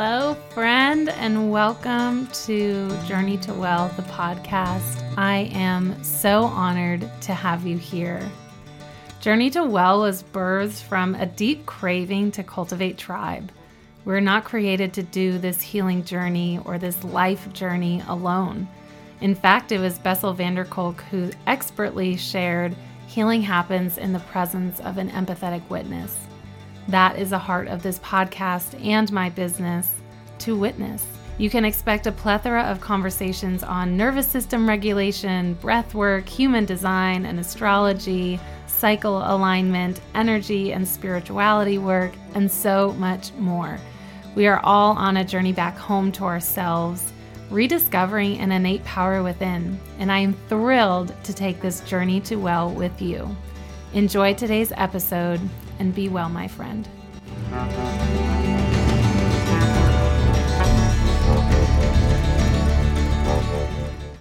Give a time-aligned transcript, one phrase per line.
[0.00, 5.02] Hello, friend, and welcome to Journey to Well, the podcast.
[5.18, 8.22] I am so honored to have you here.
[9.20, 13.50] Journey to Well was birthed from a deep craving to cultivate tribe.
[14.04, 18.68] We're not created to do this healing journey or this life journey alone.
[19.20, 22.76] In fact, it was Bessel van der Kolk who expertly shared
[23.08, 26.16] healing happens in the presence of an empathetic witness.
[26.86, 29.97] That is the heart of this podcast and my business
[30.40, 31.04] to witness.
[31.38, 37.26] You can expect a plethora of conversations on nervous system regulation, breath work, human design,
[37.26, 43.78] and astrology, cycle alignment, energy and spirituality work, and so much more.
[44.34, 47.12] We are all on a journey back home to ourselves,
[47.50, 52.70] rediscovering an innate power within, and I am thrilled to take this journey to well
[52.70, 53.28] with you.
[53.94, 55.40] Enjoy today's episode
[55.78, 56.88] and be well, my friend.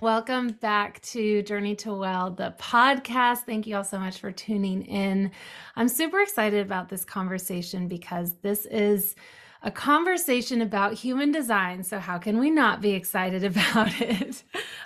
[0.07, 3.39] Welcome back to Journey to Well, the podcast.
[3.39, 5.31] Thank you all so much for tuning in.
[5.75, 9.15] I'm super excited about this conversation because this is
[9.63, 11.83] a conversation about human design.
[11.83, 14.43] So, how can we not be excited about it?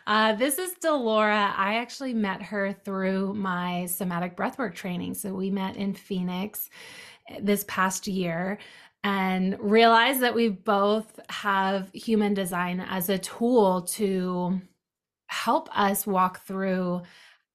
[0.08, 1.54] Uh, this is Delora.
[1.56, 5.14] I actually met her through my somatic breathwork training.
[5.14, 6.72] So, we met in Phoenix
[7.40, 8.58] this past year
[9.04, 14.60] and realized that we both have human design as a tool to
[15.32, 17.02] help us walk through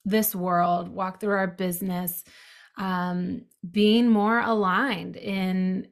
[0.04, 2.24] this world, walk through our business,
[2.78, 5.88] um, being more aligned in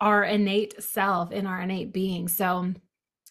[0.00, 2.28] our innate self, in our innate being.
[2.28, 2.72] So,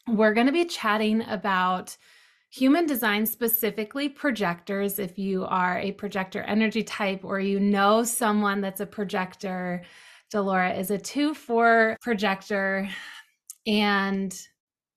[0.07, 1.95] we're going to be chatting about
[2.49, 4.99] human design, specifically projectors.
[4.99, 9.81] If you are a projector energy type or you know someone that's a projector,
[10.29, 12.89] Delora is a 2 4 projector.
[13.65, 14.37] And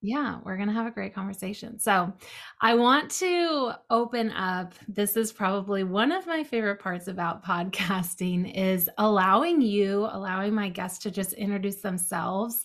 [0.03, 1.79] yeah, we're going to have a great conversation.
[1.79, 2.13] So,
[2.61, 4.75] I want to open up.
[4.89, 10.69] This is probably one of my favorite parts about podcasting is allowing you, allowing my
[10.69, 12.65] guests to just introduce themselves,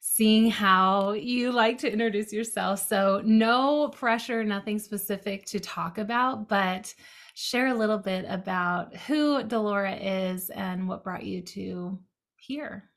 [0.00, 2.86] seeing how you like to introduce yourself.
[2.86, 6.94] So, no pressure, nothing specific to talk about, but
[7.34, 11.98] share a little bit about who Delora is and what brought you to
[12.36, 12.90] here.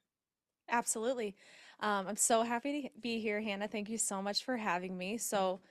[0.70, 1.36] Absolutely.
[1.82, 3.68] Um, I'm so happy to be here, Hannah.
[3.68, 5.18] Thank you so much for having me.
[5.18, 5.62] So,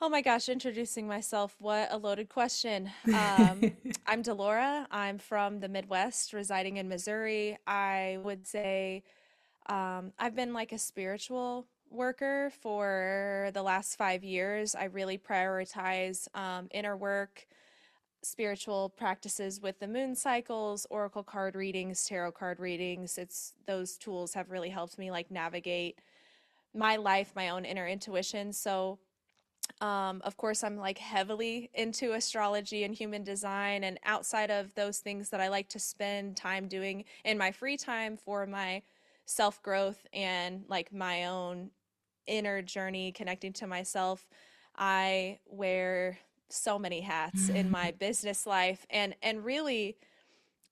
[0.00, 2.90] oh my gosh, introducing myself, what a loaded question.
[3.12, 3.72] Um,
[4.06, 4.86] I'm Delora.
[4.90, 7.58] I'm from the Midwest, residing in Missouri.
[7.66, 9.02] I would say
[9.68, 14.74] um, I've been like a spiritual worker for the last five years.
[14.74, 17.46] I really prioritize um, inner work
[18.26, 23.18] spiritual practices with the moon cycles, oracle card readings, tarot card readings.
[23.18, 26.00] It's those tools have really helped me like navigate
[26.74, 28.52] my life, my own inner intuition.
[28.52, 28.98] So
[29.80, 33.84] um, of course, I'm like heavily into astrology and human design.
[33.84, 37.76] And outside of those things that I like to spend time doing in my free
[37.76, 38.82] time for my
[39.26, 41.70] self growth and like my own
[42.26, 44.26] inner journey, connecting to myself,
[44.76, 46.18] I wear
[46.48, 49.96] so many hats in my business life and and really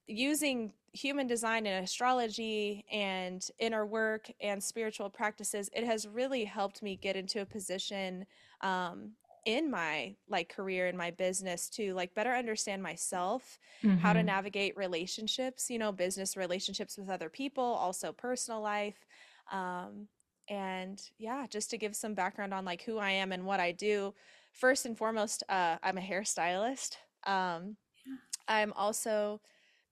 [0.06, 6.82] using human design and astrology and inner work and spiritual practices it has really helped
[6.82, 8.24] me get into a position
[8.60, 9.10] um,
[9.44, 13.96] in my like career in my business to like better understand myself mm-hmm.
[13.98, 14.26] how to mm-hmm.
[14.26, 19.04] navigate relationships you know business relationships with other people also personal life
[19.52, 20.06] um,
[20.48, 23.72] and yeah just to give some background on like who i am and what i
[23.72, 24.14] do
[24.54, 26.96] first and foremost, uh, I'm a hairstylist.
[27.26, 27.76] Um,
[28.06, 28.14] yeah.
[28.48, 29.40] I'm also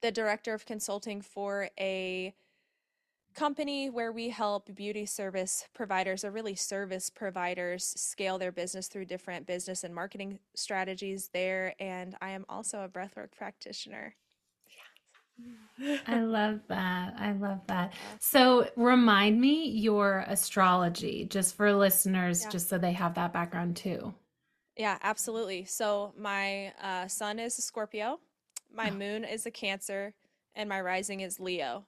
[0.00, 2.34] the director of consulting for a
[3.34, 9.06] company where we help beauty service providers or really service providers scale their business through
[9.06, 14.14] different business and marketing strategies there and i am also a breathwork practitioner
[16.06, 17.14] I love that.
[17.18, 17.94] I love that.
[18.20, 22.50] So, remind me your astrology just for listeners, yeah.
[22.50, 24.14] just so they have that background too.
[24.82, 25.64] Yeah, absolutely.
[25.64, 28.18] So my uh, sun is a Scorpio,
[28.74, 28.94] my oh.
[28.94, 30.12] moon is a Cancer,
[30.56, 31.84] and my rising is Leo.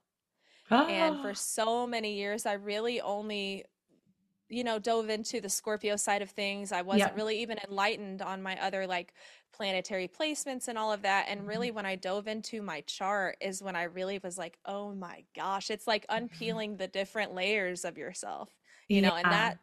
[0.70, 1.34] And for ah.
[1.34, 3.64] so many years, I really only,
[4.48, 6.70] you know, dove into the Scorpio side of things.
[6.70, 7.16] I wasn't yep.
[7.16, 9.12] really even enlightened on my other like
[9.52, 11.26] planetary placements and all of that.
[11.28, 11.76] And really, mm-hmm.
[11.76, 15.68] when I dove into my chart, is when I really was like, oh my gosh,
[15.68, 16.26] it's like mm-hmm.
[16.26, 18.50] unpeeling the different layers of yourself,
[18.86, 19.58] you know, and that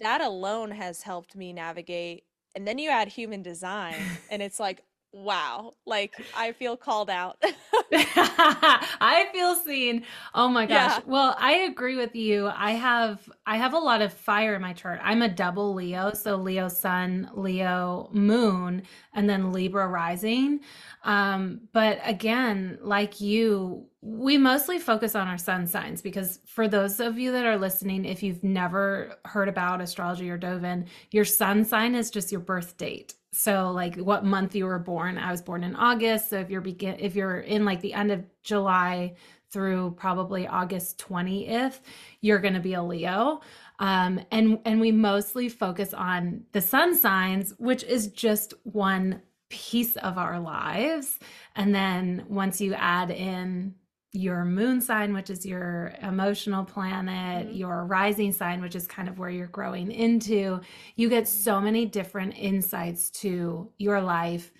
[0.00, 3.96] that alone has helped me navigate and then you add human design
[4.30, 4.82] and it's like
[5.14, 7.42] wow, like I feel called out.
[7.92, 10.04] I feel seen.
[10.34, 10.98] Oh my gosh.
[10.98, 11.00] Yeah.
[11.06, 12.50] Well, I agree with you.
[12.54, 15.00] I have I have a lot of fire in my chart.
[15.02, 18.82] I'm a double Leo, so Leo sun, Leo moon,
[19.14, 20.60] and then Libra rising.
[21.04, 27.00] Um, but again, like you, we mostly focus on our sun signs because for those
[27.00, 31.24] of you that are listening, if you've never heard about astrology or dove in, your
[31.24, 33.14] sun sign is just your birth date.
[33.32, 35.16] So like what month you were born.
[35.16, 38.12] I was born in august so if you're begin if you're in like the end
[38.12, 39.14] of july
[39.50, 41.80] through probably august 20th
[42.20, 43.40] you're going to be a leo.
[43.78, 49.96] Um, and and we mostly focus on the sun signs which is just one piece
[49.96, 51.18] of our lives.
[51.56, 53.74] And then once you add in
[54.14, 57.56] your moon sign, which is your emotional planet, mm-hmm.
[57.56, 60.60] your rising sign, which is kind of where you're growing into,
[60.94, 64.52] you get so many different insights to your life,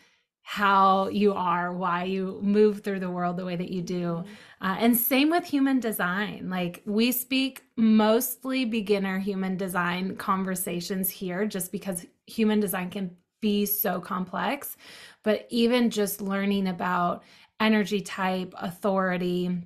[0.42, 4.04] how you are, why you move through the world the way that you do.
[4.06, 4.66] Mm-hmm.
[4.66, 6.48] Uh, and same with human design.
[6.50, 13.66] Like we speak mostly beginner human design conversations here, just because human design can be
[13.66, 14.76] so complex.
[15.22, 17.22] But even just learning about
[17.60, 19.62] energy type, authority,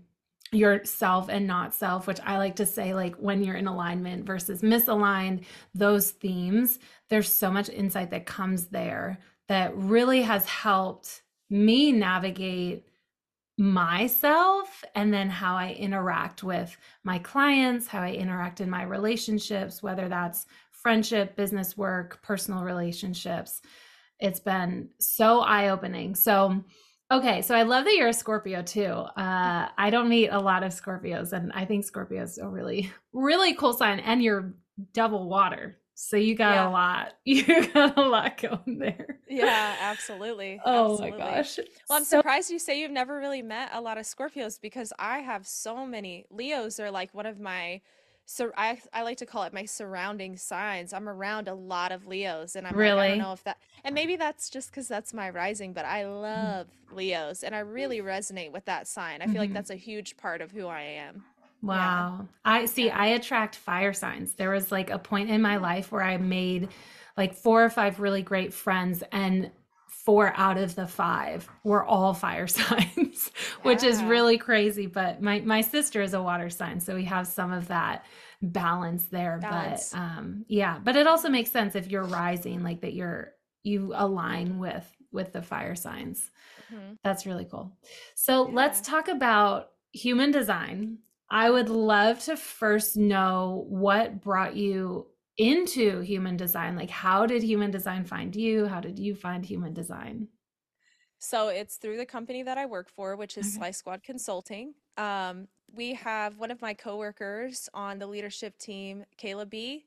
[0.52, 4.24] your self and not self, which I like to say, like when you're in alignment
[4.24, 5.44] versus misaligned,
[5.74, 6.78] those themes,
[7.10, 9.18] there's so much insight that comes there
[9.48, 12.84] that really has helped me navigate
[13.58, 19.82] myself and then how I interact with my clients, how I interact in my relationships,
[19.82, 23.60] whether that's friendship, business work, personal relationships.
[24.20, 26.14] It's been so eye opening.
[26.14, 26.64] So,
[27.10, 28.84] Okay, so I love that you're a Scorpio too.
[28.84, 33.54] Uh, I don't meet a lot of Scorpios, and I think Scorpios are really, really
[33.54, 34.00] cool sign.
[34.00, 34.52] And you're
[34.92, 36.68] double water, so you got yeah.
[36.68, 37.14] a lot.
[37.24, 39.20] You got a lot going there.
[39.26, 40.60] Yeah, absolutely.
[40.66, 41.18] Oh absolutely.
[41.18, 41.58] my gosh.
[41.88, 44.92] Well, I'm so- surprised you say you've never really met a lot of Scorpios because
[44.98, 46.26] I have so many.
[46.30, 47.80] Leos are like one of my
[48.30, 50.92] so I I like to call it my surrounding signs.
[50.92, 53.56] I'm around a lot of Leos, and I'm really like, I don't know if that,
[53.84, 56.12] and maybe that's just because that's my rising, but I mm-hmm.
[56.12, 59.22] love Leos, and I really resonate with that sign.
[59.22, 59.40] I feel mm-hmm.
[59.40, 61.24] like that's a huge part of who I am.
[61.62, 62.18] Wow.
[62.20, 62.26] Yeah.
[62.44, 62.86] I see.
[62.88, 62.98] Yeah.
[62.98, 64.34] I attract fire signs.
[64.34, 66.68] There was like a point in my life where I made
[67.16, 69.50] like four or five really great friends, and
[70.08, 74.86] four out of the five were all fire signs, which is really crazy.
[74.86, 78.06] But my my sister is a water sign, so we have some of that
[78.40, 79.38] balance there.
[79.38, 79.90] Balance.
[79.90, 83.34] But um, yeah, but it also makes sense if you're rising, like that you're
[83.64, 86.30] you align with with the fire signs.
[86.72, 86.94] Mm-hmm.
[87.04, 87.76] That's really cool.
[88.14, 88.54] So yeah.
[88.54, 91.00] let's talk about human design.
[91.28, 95.08] I would love to first know what brought you
[95.38, 98.66] into human design like how did human design find you?
[98.66, 100.28] How did you find human design?
[101.20, 103.58] So it's through the company that i work for which is okay.
[103.58, 104.74] slice squad consulting.
[104.96, 109.86] Um, we have one of my coworkers on the leadership team kayla b.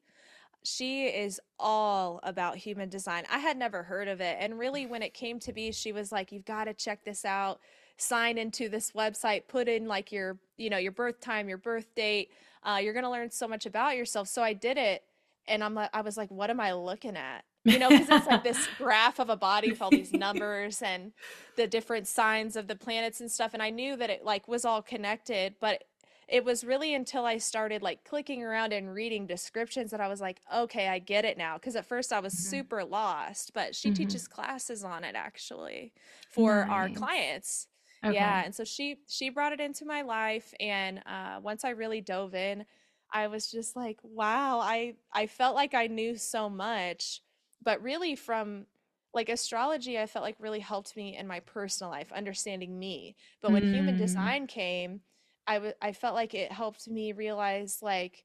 [0.64, 3.24] She is all about human design.
[3.32, 6.12] I had never heard of it and really when it came to be she was
[6.12, 7.60] like you've got to check this out.
[7.98, 9.48] Sign into this website.
[9.48, 12.32] Put in like your you know your birth time your birth date.
[12.64, 14.28] Uh, you're going to learn so much about yourself.
[14.28, 15.04] So i did it
[15.48, 17.44] and I'm like, I was like, what am I looking at?
[17.64, 21.12] You know, because it's like this graph of a body with all these numbers and
[21.58, 23.54] the different signs of the planets and stuff.
[23.54, 25.84] And I knew that it like was all connected, but
[26.28, 30.22] it was really until I started like clicking around and reading descriptions that I was
[30.22, 31.56] like, okay, I get it now.
[31.56, 32.50] Because at first I was mm-hmm.
[32.50, 33.96] super lost, but she mm-hmm.
[33.96, 35.92] teaches classes on it actually
[36.30, 36.70] for nice.
[36.72, 37.68] our clients.
[38.04, 38.16] Okay.
[38.16, 42.02] Yeah, and so she she brought it into my life, and uh, once I really
[42.02, 42.66] dove in,
[43.12, 47.22] I was just like, wow, I I felt like I knew so much,
[47.64, 48.66] but really from
[49.14, 53.16] like astrology I felt like really helped me in my personal life, understanding me.
[53.42, 53.74] But when mm.
[53.74, 55.02] human design came,
[55.48, 58.24] I w- I felt like it helped me realize like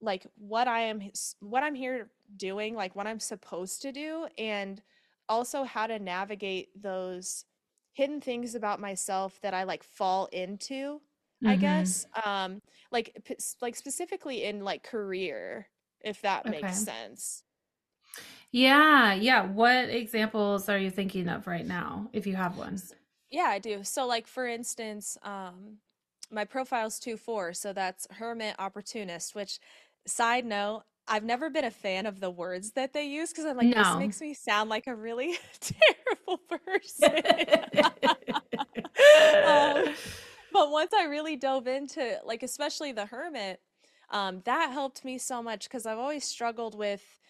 [0.00, 1.00] like what I am
[1.40, 4.82] what I'm here doing, like what I'm supposed to do and
[5.28, 7.44] also how to navigate those
[7.92, 11.00] hidden things about myself that I like fall into
[11.44, 11.52] mm-hmm.
[11.52, 12.06] I guess.
[12.24, 12.60] Um,
[12.90, 15.68] like p- like specifically in like career,
[16.00, 16.60] if that okay.
[16.60, 17.42] makes sense.
[18.52, 19.44] Yeah, yeah.
[19.46, 22.78] What examples are you thinking of right now, if you have one?
[23.30, 23.82] Yeah, I do.
[23.82, 25.78] So, like for instance, um,
[26.30, 29.34] my profile's two four, so that's hermit opportunist.
[29.34, 29.58] Which,
[30.06, 33.56] side note, I've never been a fan of the words that they use because I'm
[33.56, 33.82] like, no.
[33.82, 37.22] this makes me sound like a really terrible person.
[39.46, 39.94] um,
[40.54, 43.60] but once I really dove into like especially the hermit,
[44.10, 47.20] um, that helped me so much because I've always struggled with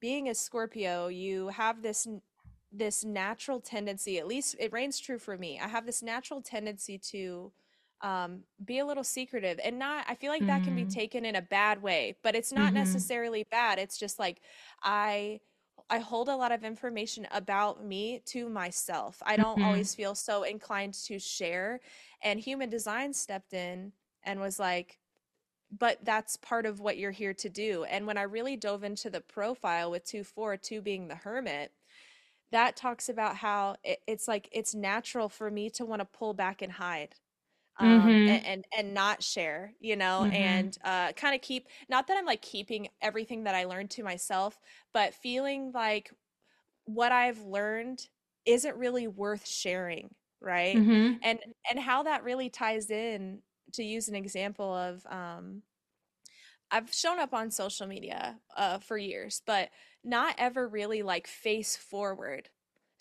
[0.00, 1.08] being a Scorpio.
[1.08, 2.06] You have this
[2.72, 5.60] this natural tendency, at least it reigns true for me.
[5.60, 7.52] I have this natural tendency to
[8.02, 11.24] um, be a little secretive and not, I feel like that can be Mm, taken
[11.24, 13.78] in a bad way, but it's not mhm, necessarily bad.
[13.78, 14.42] It's just like
[14.82, 15.40] I,
[15.90, 19.22] I hold a lot of information about me to myself.
[19.24, 21.80] I don't mhm, always feel so inclined to share.
[22.22, 24.98] And human design stepped in and was like,
[25.70, 27.84] but that's part of what you're here to do.
[27.84, 31.72] And when I really dove into the profile with 2 4, 2 being the hermit,
[32.50, 36.34] that talks about how it, it's like it's natural for me to want to pull
[36.34, 37.16] back and hide
[37.76, 40.32] um and mhm, and, and not share you know mhm.
[40.32, 44.02] and uh kind of keep not that i'm like keeping everything that i learned to
[44.04, 44.60] myself
[44.92, 46.12] but feeling like
[46.84, 48.08] what i've learned
[48.46, 51.24] isn't really worth sharing right Mhm.
[51.24, 51.40] and
[51.70, 55.62] and how that really ties in to use an example of um
[56.70, 59.70] I've shown up on social media uh, for years, but
[60.02, 62.50] not ever really like face forward,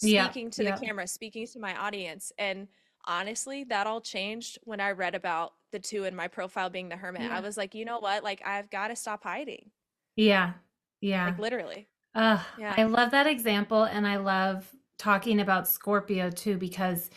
[0.02, 0.34] Yeah.
[0.34, 2.32] speaking to the camera, speaking to my audience.
[2.38, 2.68] And
[3.06, 6.96] honestly, that all changed when I read about the two in my profile being the
[6.96, 7.32] hermit.
[7.32, 8.24] I was like, you know what?
[8.24, 9.72] Like, I've got to stop hiding.
[10.16, 10.54] Yeah.
[11.02, 11.26] Yeah.
[11.26, 11.88] Like, literally.
[12.16, 12.76] Uh, Yeah.
[12.78, 17.10] I love that example, and I love talking about Scorpio too, because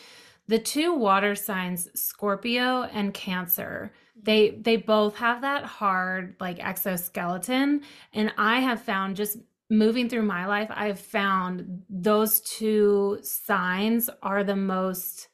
[0.48, 7.82] the two water signs, Scorpio and Cancer, they they both have that hard like exoskeleton,
[8.14, 9.36] and I have found just
[9.68, 15.28] moving through my life, I've found those two signs are the most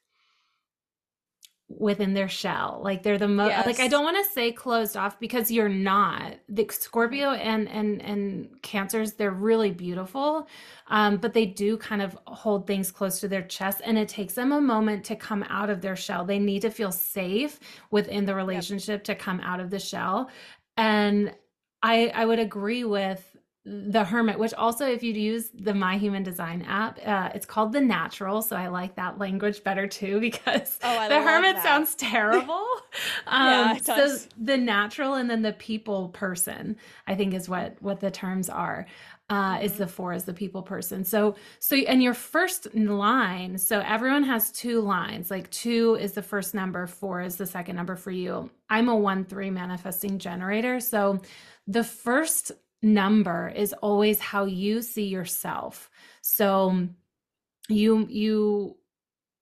[1.79, 2.81] within their shell.
[2.85, 6.35] Like they're the most like i don't want to say closed off because you're not.
[6.49, 10.49] The scorpio and and and cancers they're really beautiful
[10.89, 14.35] um but they do kind of hold things close to their chest and it takes
[14.35, 16.25] them a moment to come out of their shell.
[16.25, 17.61] They need to feel safe
[17.91, 18.65] within the Yep.
[18.73, 20.31] relationship to come out of the shell.
[20.77, 21.35] And
[21.83, 23.32] i i would agree with
[23.65, 27.73] the hermit which also if you use the my human design app uh, it's called
[27.73, 31.63] the natural so i like that language better too because Oh, the hermit that.
[31.63, 32.67] sounds terrible.
[33.39, 36.77] Yeah, um it so the natural and then the people person
[37.07, 38.87] i think is what what the terms are
[39.31, 41.05] uh is hmm the four is the people person.
[41.05, 46.23] So so and your first line so everyone has two lines like two is the
[46.23, 48.51] first number four is the second number for you.
[48.69, 51.21] I'm a one three manifesting generator so
[51.67, 52.53] the first
[52.83, 55.91] number is always how you see yourself.
[56.21, 56.89] So
[57.69, 58.77] you you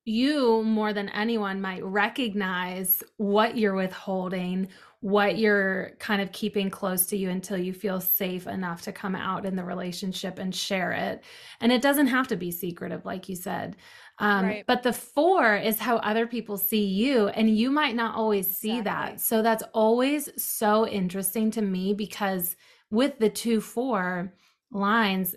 [0.04, 4.68] you more than anyone might recognize what you're withholding
[5.00, 9.16] what you're kind of keeping close to you until you feel safe enough to come
[9.16, 11.25] out in the relationship and share it.
[11.61, 13.76] And it doesn't have to be secretive like you said
[14.20, 14.66] um, Right.
[14.66, 18.80] but the four is how other people see you and you might not always see
[18.82, 22.56] that so that's always so interesting to me because
[22.90, 24.34] with the two four
[24.70, 25.34] lines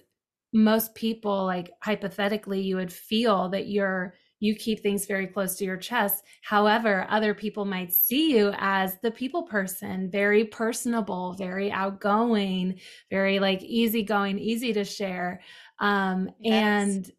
[0.54, 5.66] most people like hypothetically you would feel that you're you keep things very close to
[5.66, 11.72] your chest however other people might see you as the people person very personable very
[11.72, 15.42] outgoing very like easygoing easy to share
[15.80, 17.00] um Yes.
[17.06, 17.12] and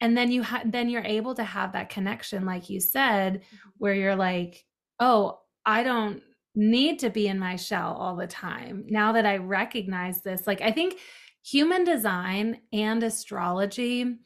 [0.00, 3.70] and then you ha- then you're able to have that connection like you said Mhm.
[3.78, 4.64] where you're like
[5.00, 6.22] oh i don't
[6.54, 10.60] need to be in my shell all the time now that i recognize this like
[10.60, 10.98] i think
[11.44, 14.16] human design and astrology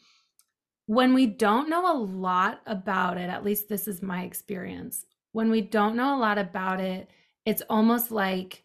[0.86, 5.50] when we don't know a lot about it at least this is my experience when
[5.50, 7.08] we don't know a lot about it
[7.44, 8.64] it's almost like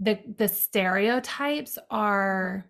[0.00, 2.66] the the stereotypes are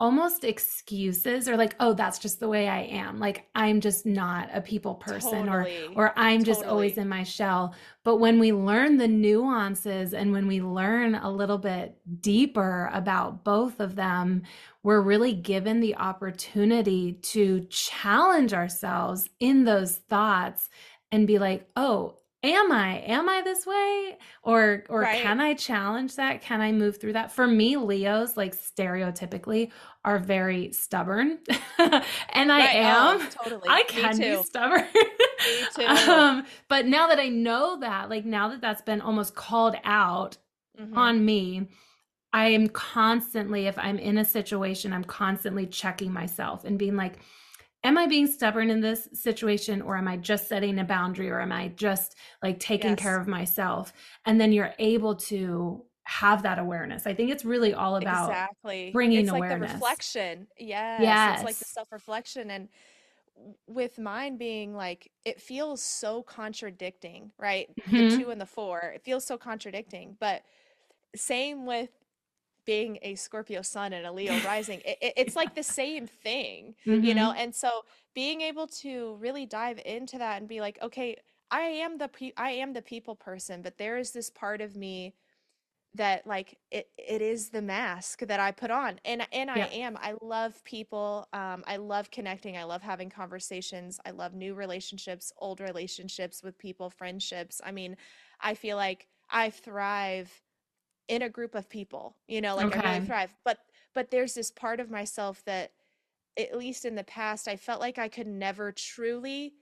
[0.00, 3.18] almost excuses or like oh that's just the way i am.
[3.18, 5.94] Like i'm just not a people person or Totally.
[5.94, 7.74] or i'm just always in my shell.
[8.02, 13.44] But when we learn the nuances and when we learn a little bit deeper about
[13.44, 14.42] both of them
[14.82, 20.68] we're really given the opportunity to challenge ourselves in those thoughts
[21.12, 22.98] and be like oh am i?
[23.06, 24.18] Am i this way?
[24.42, 25.16] Or or Right.
[25.18, 26.42] can i challenge that?
[26.42, 27.32] Can i move through that?
[27.32, 29.70] For me leos like stereotypically
[30.04, 31.38] are very stubborn.
[31.78, 32.78] And i Right.
[32.82, 33.68] Oh, am totally.
[33.68, 34.86] i can be stubborn.
[35.44, 35.98] Me too.
[36.26, 40.36] um but now that i know that like now that that's been almost called out
[40.78, 41.68] hmm on me
[42.32, 47.18] i am constantly if i'm in a situation i'm constantly checking myself and being like
[47.84, 51.40] am I being stubborn in this situation or am I just setting a boundary or
[51.40, 53.92] am I just like taking care of myself?
[54.26, 57.06] And then you're able to have that awareness.
[57.06, 58.94] I think it's really all about exactly.
[58.94, 59.58] bringing It's like the awareness.
[59.58, 60.48] reflection.
[60.96, 62.50] Yes, it's like the self-reflection.
[62.50, 62.68] And
[63.66, 67.68] with mine being like, it feels so contradicting, right?
[67.96, 70.16] The hmm two and the four, it feels so contradicting.
[70.20, 70.44] But
[71.16, 71.90] same with
[72.64, 76.74] being a Scorpio sun and a Leo rising, it, it, it's like the same thing,
[76.86, 77.04] mm-hmm.
[77.04, 77.30] you know?
[77.30, 77.40] Mm-hmm.
[77.40, 77.70] And so
[78.14, 81.16] being able to really dive into that and be like, okay,
[81.50, 84.76] I am the pe- I am the people person, but there is this part of
[84.76, 85.14] me
[85.94, 89.96] that like it it is the mask that I put on and and I am
[90.00, 95.32] I love people um I love connecting I love having conversations I love new relationships
[95.38, 97.96] old relationships with people friendships I mean
[98.40, 100.32] I feel like I thrive
[101.08, 102.80] in a group of people you know like okay.
[102.80, 103.58] I really thrive but
[103.94, 105.72] but there's this part of myself that
[106.38, 109.54] at least in the past I felt like I could never truly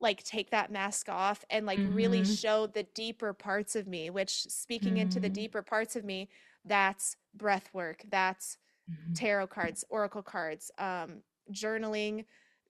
[0.00, 1.94] like take that mask off and like mm-hmm.
[1.94, 4.98] really show the deeper parts of me which speaking mm-hmm.
[4.98, 5.34] into the mm-hmm.
[5.34, 6.28] deeper parts of me
[6.64, 8.58] that's breath work that's
[8.90, 9.12] mm-hmm.
[9.14, 11.22] tarot cards oracle cards um
[11.52, 12.24] journaling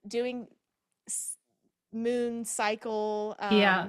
[0.07, 0.47] doing
[1.07, 1.37] s-
[1.91, 3.87] moon cycle um, yeah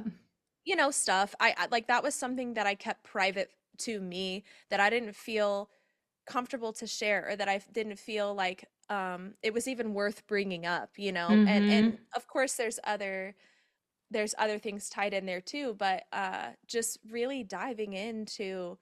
[0.65, 4.45] you know stuff I, I like that was something that i kept private to me
[4.71, 5.71] that i didn't feel
[6.27, 10.67] comfortable to share or that i didn't feel like um it was even worth bringing
[10.67, 11.49] up you know mm-hmm.
[11.49, 12.03] and and mm-hmm.
[12.15, 13.35] of course there's other
[14.11, 18.79] there's other things tied in there too but uh just really diving into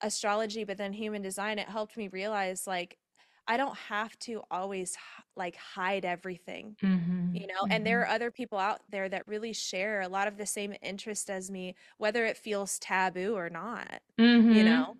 [0.00, 2.98] astrology but then human design it helped me realize like
[3.46, 4.96] i don't have to always
[5.36, 7.34] like hide everything mm-hmm.
[7.34, 7.72] you know mm-hmm.
[7.72, 8.10] and there mm-hmm.
[8.10, 11.50] are other people out there that really share a lot of the same interest as
[11.50, 14.64] me whether it feels taboo or not you mm-hmm.
[14.64, 14.96] know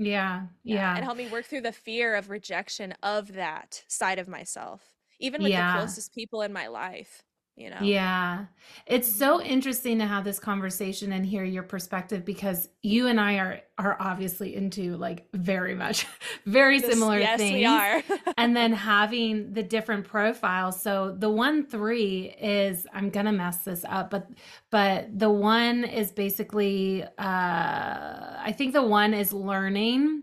[0.00, 0.94] yeah, yeah.
[0.94, 4.80] And help me work through the fear of rejection of that side of myself,
[5.18, 5.72] even with yeah.
[5.72, 7.24] the closest people in my life
[7.58, 8.44] you know yeah
[8.86, 9.50] it's so mm-hmm.
[9.50, 13.96] interesting to have this conversation and hear your perspective because you and i are are
[14.00, 16.06] obviously into like very much
[16.46, 18.02] very this, similar yes, things we are.
[18.38, 23.84] and then having the different profiles so the one three is i'm gonna mess this
[23.88, 24.30] up but
[24.70, 30.22] but the one is basically uh i think the one is learning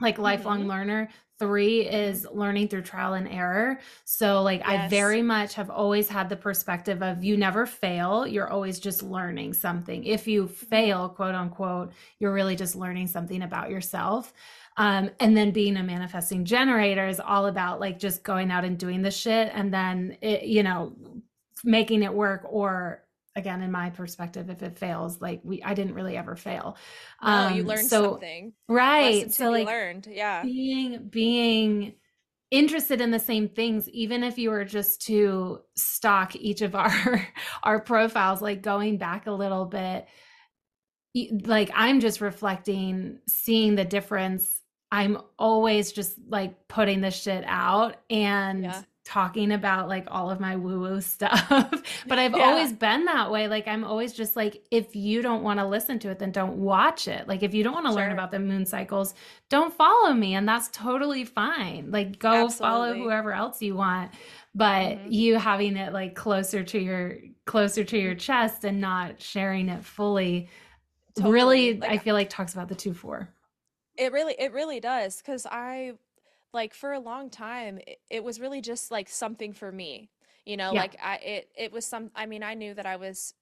[0.00, 0.70] like lifelong mm-hmm.
[0.70, 1.08] learner
[1.38, 4.68] three is learning through trial and error so like yes.
[4.68, 9.02] i very much have always had the perspective of you never fail you're always just
[9.02, 10.66] learning something if you mm-hmm.
[10.66, 14.32] fail quote unquote you're really just learning something about yourself
[14.78, 18.78] um, and then being a manifesting generator is all about like just going out and
[18.78, 20.94] doing the shit and then it, you know
[21.64, 23.02] making it work or
[23.36, 26.76] again in my perspective if it fails like we i didn't really ever fail.
[27.20, 28.52] Um you learned so, something.
[28.68, 30.42] Right so like learned yeah.
[30.42, 31.94] being being
[32.50, 37.28] interested in the same things even if you were just to stalk each of our
[37.62, 40.06] our profiles like going back a little bit
[41.44, 44.62] like i'm just reflecting seeing the difference.
[44.92, 50.40] I'm always just like putting the shit out and yeah talking about like all of
[50.40, 51.48] my woo woo stuff.
[52.08, 52.44] but I've yeah.
[52.44, 53.46] always been that way.
[53.46, 56.56] Like I'm always just like, if you don't want to listen to it, then don't
[56.56, 57.28] watch it.
[57.28, 58.00] Like if you don't want to sure.
[58.00, 59.14] learn about the moon cycles,
[59.48, 60.34] don't follow me.
[60.34, 61.90] And that's totally fine.
[61.92, 62.56] Like go Absolutely.
[62.56, 64.10] follow whoever else you want.
[64.54, 65.12] But mm-hmm.
[65.12, 69.84] you having it like closer to your closer to your chest and not sharing it
[69.84, 70.48] fully
[71.14, 71.32] totally.
[71.32, 73.28] really like, I feel like talks about the two four.
[73.96, 75.22] It really it really does.
[75.22, 75.92] Cause I
[76.56, 80.10] like for a long time it, it was really just like something for me
[80.44, 80.80] you know yeah.
[80.80, 83.34] like i it it was some i mean i knew that i was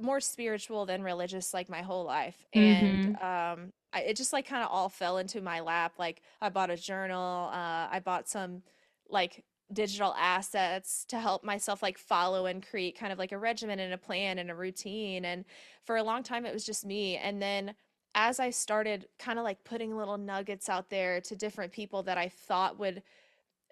[0.00, 3.56] more spiritual than religious like my whole life and mm-hmm.
[3.56, 6.70] um I, it just like kind of all fell into my lap like i bought
[6.70, 8.62] a journal uh i bought some
[9.08, 13.80] like digital assets to help myself like follow and create kind of like a regimen
[13.80, 15.44] and a plan and a routine and
[15.84, 17.74] for a long time it was just me and then
[18.14, 22.18] as I started kind of like putting little nuggets out there to different people that
[22.18, 23.02] I thought would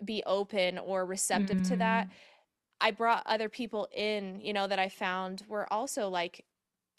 [0.05, 1.73] be open or receptive mm-hmm.
[1.73, 2.15] to that, mm-hmm.
[2.81, 6.45] I brought other people in, you know, that I found were also like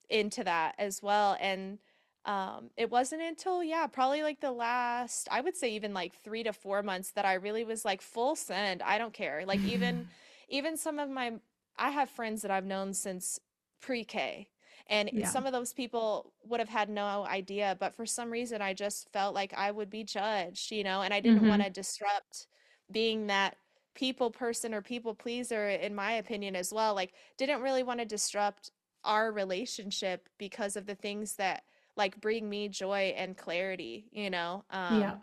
[0.09, 1.35] into that as well.
[1.39, 1.79] And
[2.25, 6.43] um, it wasn't until, yeah, probably like the last, I would say even like three
[6.43, 8.83] to four months that I really was like full send.
[8.83, 9.43] I don't care.
[9.47, 10.07] Like even,
[10.49, 11.33] even some of my,
[11.77, 13.39] I have friends that I've known since
[13.81, 14.49] pre K
[14.87, 15.27] and yeah.
[15.27, 19.11] some of those people would have had no idea, but for some reason, I just
[19.11, 21.49] felt like I would be judged, you know, and I didn't mm-hmm.
[21.49, 22.47] want to disrupt
[22.91, 23.55] being that
[23.93, 26.95] people person or people pleaser, in my opinion, as well.
[26.95, 28.71] Like, didn't really want to disrupt
[29.03, 31.63] our relationship because of the things that
[31.97, 34.63] like bring me joy and clarity, you know?
[34.69, 35.15] Um, yeah.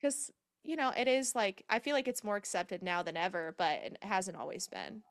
[0.00, 0.32] Because,
[0.64, 3.80] you know, it is like, I feel like it's more accepted now than ever, but
[3.84, 5.02] it hasn't always been.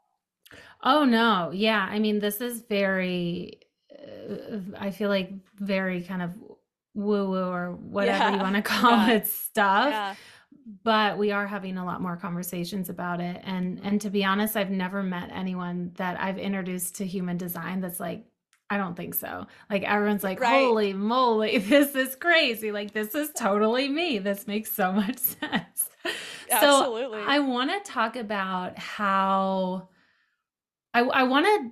[0.84, 1.52] Oh, no.
[1.54, 1.88] Yeah.
[1.90, 3.60] I mean, this is very
[4.78, 6.32] I feel like very kind of
[6.94, 8.34] woo woo or whatever yeah.
[8.34, 9.12] you want to call yeah.
[9.12, 9.90] it stuff.
[9.90, 10.16] Yeah.
[10.84, 13.42] But we are having a lot more conversations about it.
[13.44, 17.82] And and to be honest, I've never met anyone that I've introduced to human design
[17.82, 18.26] that's like,
[18.70, 19.48] I don't think so.
[19.70, 20.64] Like everyone's like, Right.
[20.64, 22.72] holy moly, this is crazy.
[22.72, 24.20] Like this is totally me.
[24.20, 25.90] This makes so much sense.
[26.60, 29.88] So I want to talk about how
[30.94, 31.72] I, I want to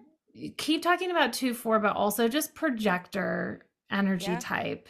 [0.58, 4.38] keep talking about 2 4, but also just projector energy Yeah.
[4.38, 4.88] type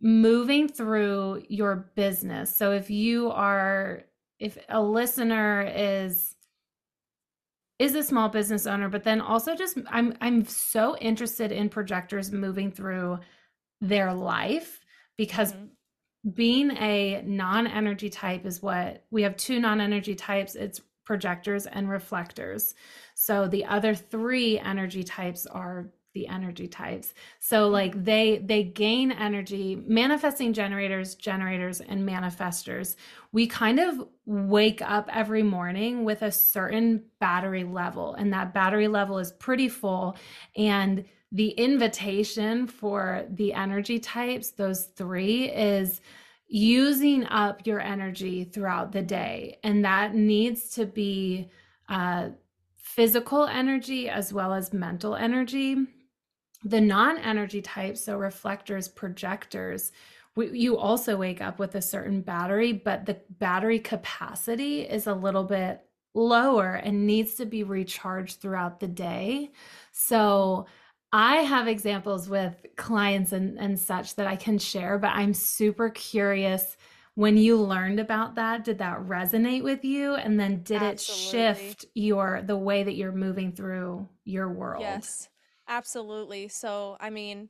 [0.00, 2.54] moving through your business.
[2.56, 4.04] So if you are,
[4.38, 6.36] if a listener is,
[7.78, 12.32] is a small business owner, but then also just I'm I'm so interested in projectors
[12.32, 13.18] moving through
[13.80, 14.80] their life
[15.18, 15.70] because Mhm.
[16.34, 22.74] being a non-energy type is what we have two non-energy types it's projectors and reflectors.
[23.14, 27.12] So the other three energy types are the energy types.
[27.40, 32.96] So like they they gain energy manifesting generators generators and manifestors.
[33.32, 38.88] We kind of wake up every morning with a certain battery level and that battery
[38.88, 40.16] level is pretty full.
[40.56, 46.00] And the invitation for the energy types those three is
[46.48, 49.58] using up your energy throughout the day.
[49.62, 51.50] And that needs to be
[51.88, 52.30] uh,
[52.76, 55.76] physical energy as well as mental energy.
[56.64, 59.92] The non-energy types so reflectors projectors
[60.38, 65.44] you also wake up with a certain battery but the battery capacity is a little
[65.44, 69.52] bit lower and needs to be recharged throughout the day.
[69.92, 70.66] So
[71.12, 75.90] i have examples with clients and, and such that i can share but i'm super
[75.90, 76.76] curious
[77.14, 81.84] when you learned about that did that resonate with you and then did it shift
[81.94, 85.28] your the way that you're moving through your world Yes,
[85.68, 86.48] absolutely.
[86.48, 87.48] So, I mean,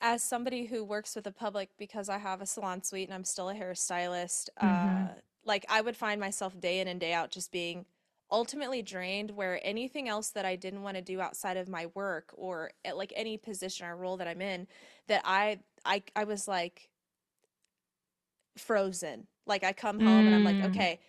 [0.00, 3.24] as somebody who works with the public because I have a salon suite and I'm
[3.24, 5.10] still a hairstylist, Mhm.
[5.10, 7.86] uh, like I would find myself day in and day out just being
[8.30, 12.30] ultimately drained where anything else that I didn't want to do outside of my work
[12.34, 14.68] or at like any position or role that I'm in,
[15.08, 16.90] that I I I was like
[18.56, 19.28] frozen.
[19.46, 20.66] Like I come home and I'm like, Mm.
[20.66, 21.00] okay,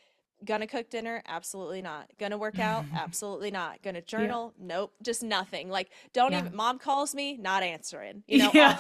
[0.46, 1.24] gonna cook dinner?
[1.28, 2.10] Absolutely not.
[2.20, 2.88] Gonna work out?
[2.94, 3.82] Absolutely not.
[3.82, 4.54] Gonna journal?
[4.60, 5.70] Nope, just nothing.
[5.70, 6.40] Like don't Yeah.
[6.40, 8.24] even mom calls me, not answering.
[8.28, 8.78] You know, Yeah.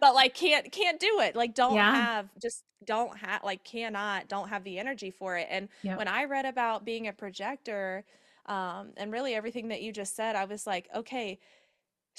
[0.00, 1.36] But like can't can't do it.
[1.36, 1.90] Like don't Yeah.
[1.90, 5.48] have just don't have like cannot don't have the energy for it.
[5.50, 8.04] And when I read about being a projector
[8.46, 11.38] um and really everything that you just said, I was like, okay,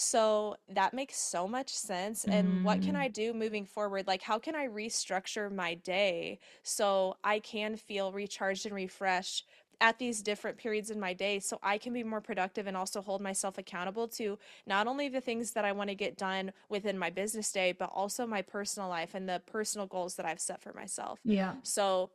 [0.02, 2.24] so that makes so much sense.
[2.26, 2.98] And what can Mm.
[2.98, 4.08] I do moving forward?
[4.08, 9.48] Like, how can I restructure my day so I can feel recharged and refreshed
[9.80, 13.02] at these different periods in my day so I can be more productive and also
[13.02, 14.38] hold myself accountable to
[14.68, 17.90] not only the things that I want to get done within my business day, but
[17.92, 21.24] also my personal life and the personal goals that I've set for myself.
[21.24, 21.62] Yeah.
[21.64, 22.12] So,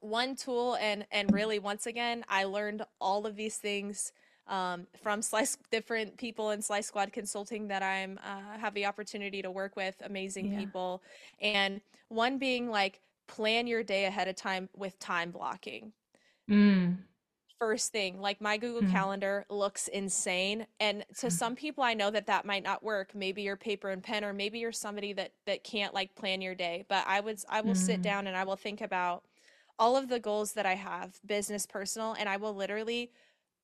[0.00, 4.12] one tool and and really once again i learned all of these things
[4.46, 9.42] um, from slice different people in slice squad consulting that i'm uh, have the opportunity
[9.42, 10.50] to work with amazing Yeah.
[10.50, 11.02] people
[11.40, 15.92] and one being like plan your day ahead of time with time blocking
[16.48, 17.06] Mm.
[17.58, 18.88] first thing like my google Mm.
[18.90, 23.42] calendar looks insane and to some people i know that that might not work maybe
[23.42, 26.86] you're paper and pen or maybe you're somebody that that can't like plan your day
[26.88, 28.02] but i would i will sit Mm.
[28.02, 29.26] down and i will think about
[29.78, 33.12] all of the goals that i have business personal and i will literally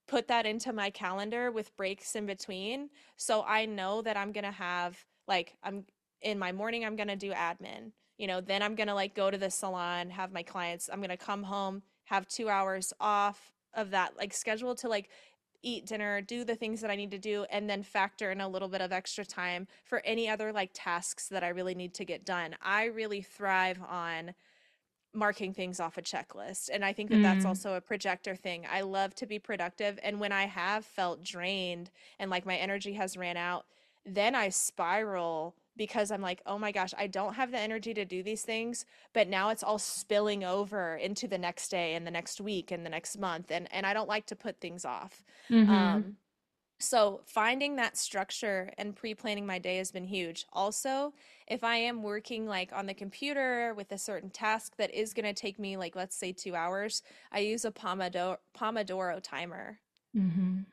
[0.07, 4.45] put that into my calendar with breaks in between so i know that i'm going
[4.45, 5.85] to have like i'm
[6.23, 9.15] in my morning i'm going to do admin you know then i'm going to like
[9.15, 12.93] go to the salon have my clients i'm going to come home have 2 hours
[13.01, 15.11] off of that like schedule to like
[15.63, 18.49] eat dinner do the things that i need to do and then factor in a
[18.49, 22.05] little bit of extra time for any other like tasks that i really need to
[22.05, 22.55] get done.
[22.63, 24.35] I really thrive on
[25.17, 26.69] marking things off a checklist.
[26.73, 27.49] And I think that that's Mm.
[27.49, 28.67] also a projector thing.
[28.71, 29.99] I love to be productive.
[30.03, 33.67] And when I have felt drained and like my energy has ran out,
[34.05, 38.05] then I spiral because I'm like, oh my gosh, I don't have the energy to
[38.05, 38.87] do these things.
[39.13, 42.85] But now it's all spilling over into the next day and the next week and
[42.85, 43.51] the next month.
[43.51, 45.25] And, and I don't like to put things off.
[45.51, 45.69] Mhm.
[45.69, 46.17] Um,
[46.79, 50.47] so finding that structure and pre-planning my day has been huge.
[50.53, 51.15] Also,
[51.47, 55.25] if I am working like on the computer with a certain task that is going
[55.25, 59.79] to take me like let's say 2 hours, I use a Pomodoro Pomodoro timer.
[60.15, 60.67] Mhm.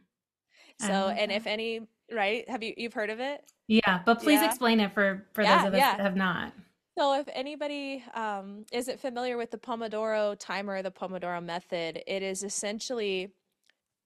[0.79, 1.37] So, and that.
[1.37, 2.47] if any, right?
[2.49, 3.45] Have you you've heard of it?
[3.67, 4.47] Yeah, but please Yeah.
[4.47, 5.97] explain it for for those of us yeah.
[5.97, 6.53] that have not.
[6.97, 12.43] So, if anybody um, isn't familiar with the Pomodoro timer, the Pomodoro method, it is
[12.43, 13.33] essentially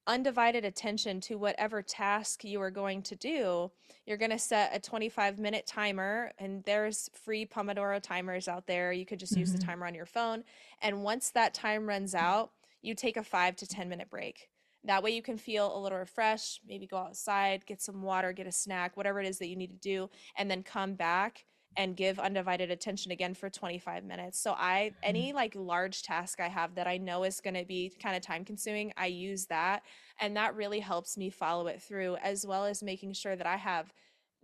[0.08, 3.72] undivided attention to whatever task you are going to do.
[4.06, 8.92] You're going to set a 25 minute timer, and there's free Pomodoro timers out there.
[8.94, 9.66] You could just use the Mhm.
[9.66, 10.44] timer on your phone.
[10.82, 14.50] And once that time runs out, you take a five to 10 minute break.
[14.84, 18.48] That way you can feel a little refreshed, maybe go outside, get some water, get
[18.48, 21.46] a snack, whatever it is that you need to do, and then come back
[21.78, 24.40] and give undivided attention again for 25 minutes.
[24.42, 25.04] So I Mm-hmm.
[25.04, 28.22] any like large task I have that I know is going to be kind of
[28.24, 29.84] time consuming, I use that
[30.20, 33.58] and that really helps me follow it through as well as making sure that I
[33.58, 33.94] have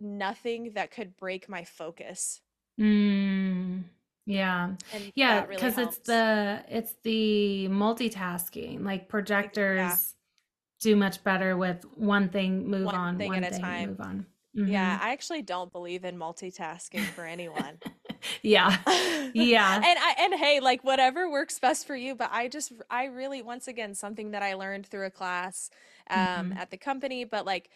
[0.00, 2.40] nothing that could break my focus.
[2.80, 3.84] Mm,
[4.26, 4.74] yeah.
[4.90, 8.82] And Yeah, really because it's the it's the multitasking.
[8.84, 10.14] Like Ex- Yeah, projectors
[10.80, 13.88] do much better with one thing, move one on, thing at one a thing, time.
[13.88, 14.26] move on.
[14.62, 17.80] Yeah, hmm I actually don't believe in multitasking for anyone.
[18.42, 18.78] Yeah.
[19.32, 19.86] Yeah.
[19.86, 23.42] and I and hey, like whatever works best for you, but I just I really
[23.42, 25.70] once again something that I learned through a class
[26.10, 27.70] um hmm at the company, but like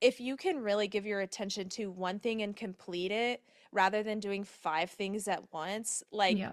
[0.00, 4.20] if you can really give your attention to one thing and complete it rather than
[4.20, 6.52] doing five things at once, like Yeah.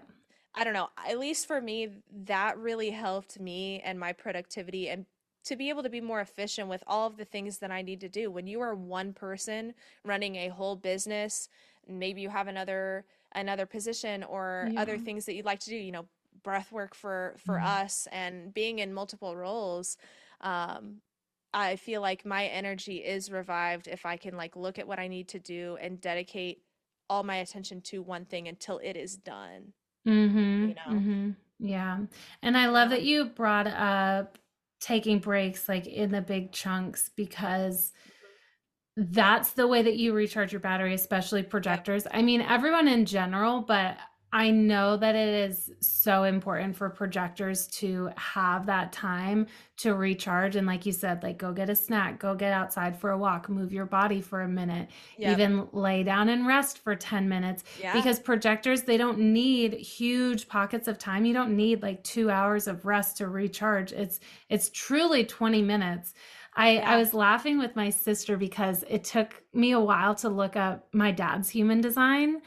[0.56, 5.06] I don't know, at least for me, that really helped me and my productivity and
[5.46, 8.02] to be able to be more efficient with all of the things that I need
[8.02, 8.32] to do.
[8.32, 11.50] When you are one person running a whole business,
[11.88, 15.92] maybe you have another another position or other things that you'd like to do, you
[15.92, 16.08] know,
[16.44, 17.62] breath work for for Mhm.
[17.62, 19.98] us and being in multiple roles,
[20.42, 21.02] um
[21.54, 25.08] I feel like my energy is revived if I can like look at what I
[25.08, 26.62] need to do and dedicate
[27.10, 29.74] all my attention to one thing until it is done,
[30.08, 30.68] Mm-hmm.
[30.68, 30.96] you know?
[30.96, 31.30] Mm-hmm.
[31.60, 32.00] Yeah.
[32.42, 34.38] And I love that you brought up
[34.80, 37.94] taking breaks like in the big chunks because
[38.98, 42.08] that's the way that you recharge your battery, especially projectors.
[42.12, 43.98] I mean, everyone in general, but
[44.36, 50.58] I know that it is so important for projectors to have that time to recharge.
[50.58, 53.48] And like you said, like go get a snack, go get outside for a walk,
[53.48, 55.32] move your body for a minute, Yep.
[55.32, 57.64] even lay down and rest for 10 minutes.
[57.80, 57.94] Yeah.
[57.94, 61.24] Because projectors, they don't need huge pockets of time.
[61.24, 63.94] You don't need like two hours of rest to recharge.
[63.94, 64.20] It's
[64.50, 66.14] it's truly 20 minutes.
[66.58, 70.58] I, I was laughing with my sister because it took me a while to look
[70.58, 72.42] up my dad's human design.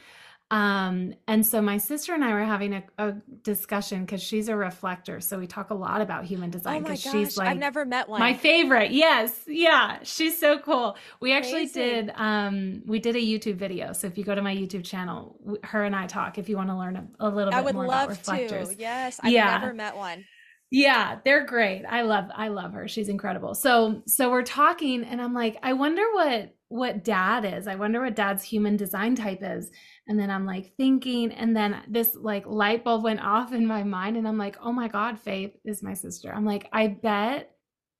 [0.51, 4.55] Um, and so my sister and I were having a, a discussion because she's a
[4.55, 5.21] reflector.
[5.21, 8.09] So we talk a lot about human Oh design because she's gosh, I've never met
[8.09, 8.19] one.
[8.19, 8.91] my favorite.
[8.91, 9.43] Yes.
[9.47, 9.99] Yeah.
[10.03, 10.97] She's so cool.
[11.21, 12.07] We actually Amazing.
[12.07, 13.93] did um we did a YouTube video.
[13.93, 16.69] So if you go to my YouTube channel, her and I talk if you want
[16.69, 18.49] to learn a, a little I bit would more about love to.
[18.49, 18.75] reflectors.
[18.77, 19.45] Yes, I've Yeah.
[19.45, 20.27] never met one.
[20.71, 21.83] Yeah, they're great.
[21.85, 22.87] I love I love her.
[22.87, 23.55] She's incredible.
[23.55, 27.67] So so we're talking and I'm like, I wonder what what dad is.
[27.67, 29.71] I wonder what dad's human design type is.
[30.07, 33.83] And then I'm like thinking and then this like light bulb went off in my
[33.83, 37.51] mind and I'm like, "Oh my God, Faith is my sister." I'm like, "I bet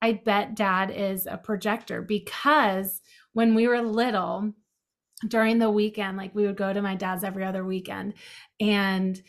[0.02, 3.02] I bet dad is a projector because
[3.34, 4.54] when we were little
[5.28, 8.14] during the weekend, like we would go to my dad's every other weekend
[8.60, 9.22] and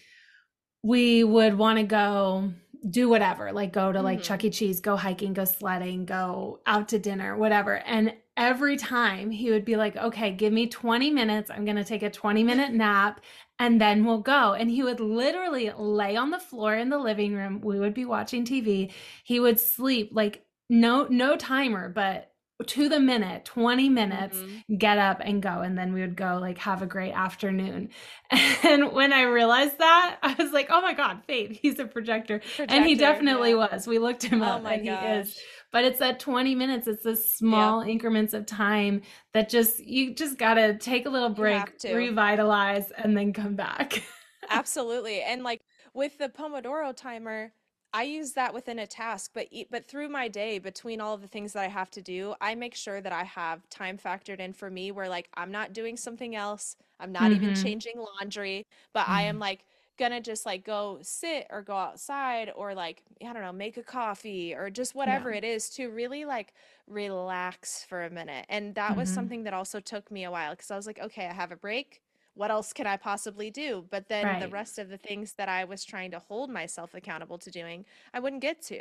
[0.82, 2.52] we would want to go
[2.88, 4.50] do whatever, like go to like hmm Chuck E.
[4.50, 7.76] Cheese, go hiking, go sledding, go out to dinner, whatever.
[7.76, 11.50] And every time he would be like, okay, give me 20 minutes.
[11.50, 13.20] I'm going to take a 20 minute nap
[13.58, 14.54] and then we'll go.
[14.54, 17.60] And he would literally lay on the floor in the living room.
[17.60, 18.92] We would be watching TV.
[19.24, 22.32] He would sleep like no, no timer, but
[22.66, 26.38] to the minute, 20 minutes hmm get up and go and then we would go
[26.40, 27.88] like have a great afternoon
[28.30, 32.40] and when i realized that i was like oh my god faith he's a projector
[32.68, 33.56] and he definitely yeah.
[33.56, 35.38] was we looked him Oh up and he is gosh.
[35.72, 39.02] But it's at 20 minutes it's the small increments of time
[39.32, 41.94] that just you just gotta take a little break to.
[41.94, 44.02] revitalize and then come back
[44.48, 45.22] Absolutely.
[45.22, 45.62] And like
[45.94, 47.52] with the Pomodoro timer,
[47.92, 51.28] I use that within a task, but but through my day, between all of the
[51.28, 54.52] things that I have to do, I make sure that I have time factored in
[54.52, 56.76] for me where like I'm not doing something else.
[57.00, 57.62] I'm not even mm-hmm.
[57.62, 59.64] changing laundry, but I am like
[60.00, 63.82] gonna just like go sit or go outside or like I don't know, make a
[63.84, 66.52] coffee or just yeah whatever it is to really like
[66.88, 68.46] relax for a minute.
[68.48, 69.14] And that was mm-hmm.
[69.14, 71.56] something that also took me a while because I was like, okay, I have a
[71.56, 72.02] break
[72.34, 73.84] what else can I possibly do?
[73.90, 77.38] But then the rest of the things that I was trying to hold myself accountable
[77.38, 77.84] to doing,
[78.14, 78.76] I wouldn't get to,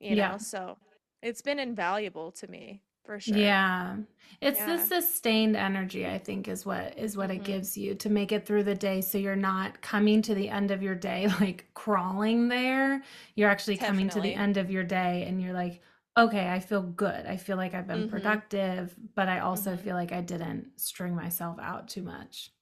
[0.00, 0.38] you yeah know?
[0.38, 0.76] So
[1.22, 3.66] it's been invaluable to me for sure.
[3.66, 3.98] Yeah.
[4.40, 8.08] It's the sustained energy, I think, is what is what it hmm gives you to
[8.10, 11.28] make it through the day so you're not coming to the end of your day
[11.40, 13.02] like crawling there.
[13.34, 15.82] You're actually coming to the end of your day and you're like,
[16.16, 17.26] okay, I feel good.
[17.26, 20.80] I feel like I've been hmm productive, but I also hmm feel like I didn't
[20.80, 22.52] string myself out too much.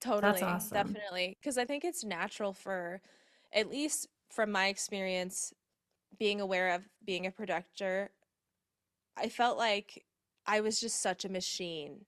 [0.00, 0.40] Totally.
[0.40, 0.72] That's awesome.
[0.72, 1.36] Definitely.
[1.40, 3.00] Because I think it's natural for,
[3.52, 5.52] at least from my experience,
[6.18, 8.10] being aware of being a projector,
[9.16, 10.06] I felt like
[10.46, 12.06] I was just such a machine.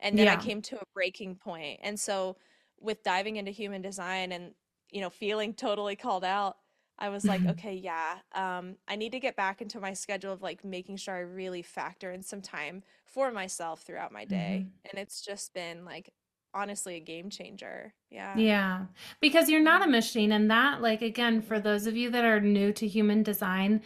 [0.00, 1.80] And then I came to a breaking point.
[1.82, 2.38] And so
[2.80, 4.54] with diving into human design and,
[4.90, 6.58] you know, feeling totally called out,
[6.98, 10.42] I was like, okay, yeah, um, I need to get back into my schedule of
[10.42, 14.66] like making sure I really factor in some time for myself throughout my day.
[14.66, 14.82] Mhm.
[14.90, 16.14] And it's just been like
[16.54, 17.94] honestly a game changer.
[18.10, 18.44] Yeah.
[18.44, 18.86] Yeah,
[19.20, 19.90] because you're not a Mhm.
[19.90, 23.82] machine, and that, like, again, for those of you that are new to human design,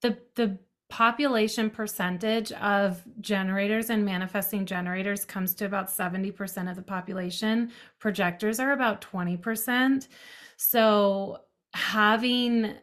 [0.00, 0.58] the the
[0.90, 7.70] population percentage of generators and manifesting generators comes to about 70% of the population.
[7.98, 10.08] Projectors are about 20%.
[10.56, 11.40] So
[11.72, 12.74] having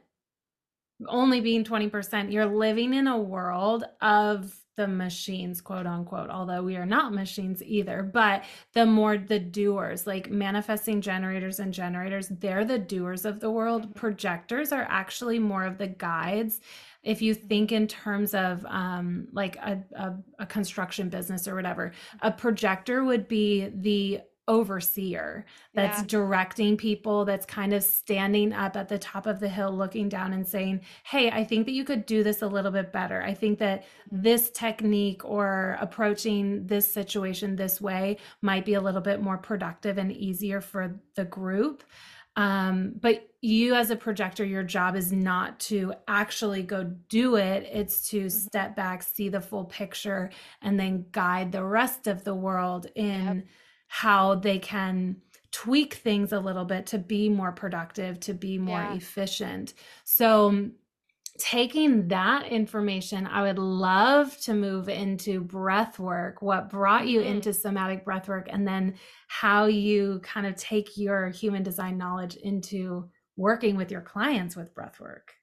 [1.08, 6.76] only being 20%, you're living in a world of the machines, quote unquote, although we
[6.76, 8.04] are not machines either.
[8.04, 8.44] But
[8.74, 13.94] the more the doers, like manifesting generators and generators, they're the doers of the world.
[13.94, 13.96] Mhm.
[13.96, 16.62] Projectors are actually more of the guides.
[17.08, 21.94] If you think in terms of um, like a, a, a construction business or whatever,
[22.22, 26.06] a projector would be the overseer that's Yeah.
[26.08, 30.32] directing people, that's kind of standing up at the top of the hill, looking down
[30.34, 33.22] and saying, Hey, I think that you could do this a little bit better.
[33.22, 39.02] I think that this technique or approaching this situation this way might be a little
[39.02, 40.84] bit more productive and easier for
[41.16, 41.84] the group.
[42.38, 47.70] Um, but you, as a projector, your job is not to actually go do it,
[47.72, 48.50] it's to Mhm.
[48.50, 53.38] step back, see the full picture, and then guide the rest of the world Yep.
[53.38, 53.46] in
[53.90, 55.22] how they can
[55.52, 58.86] tweak things a little bit to be more productive, to be more Yeah.
[58.86, 59.74] efficient.
[60.06, 60.72] So,
[61.38, 67.22] taking that information, I would love to move into breath work, what brought you Mhm.
[67.22, 68.98] into somatic breath work, and then
[69.28, 74.74] how you kind of take your human design knowledge into working with your clients with
[74.74, 75.34] breath work.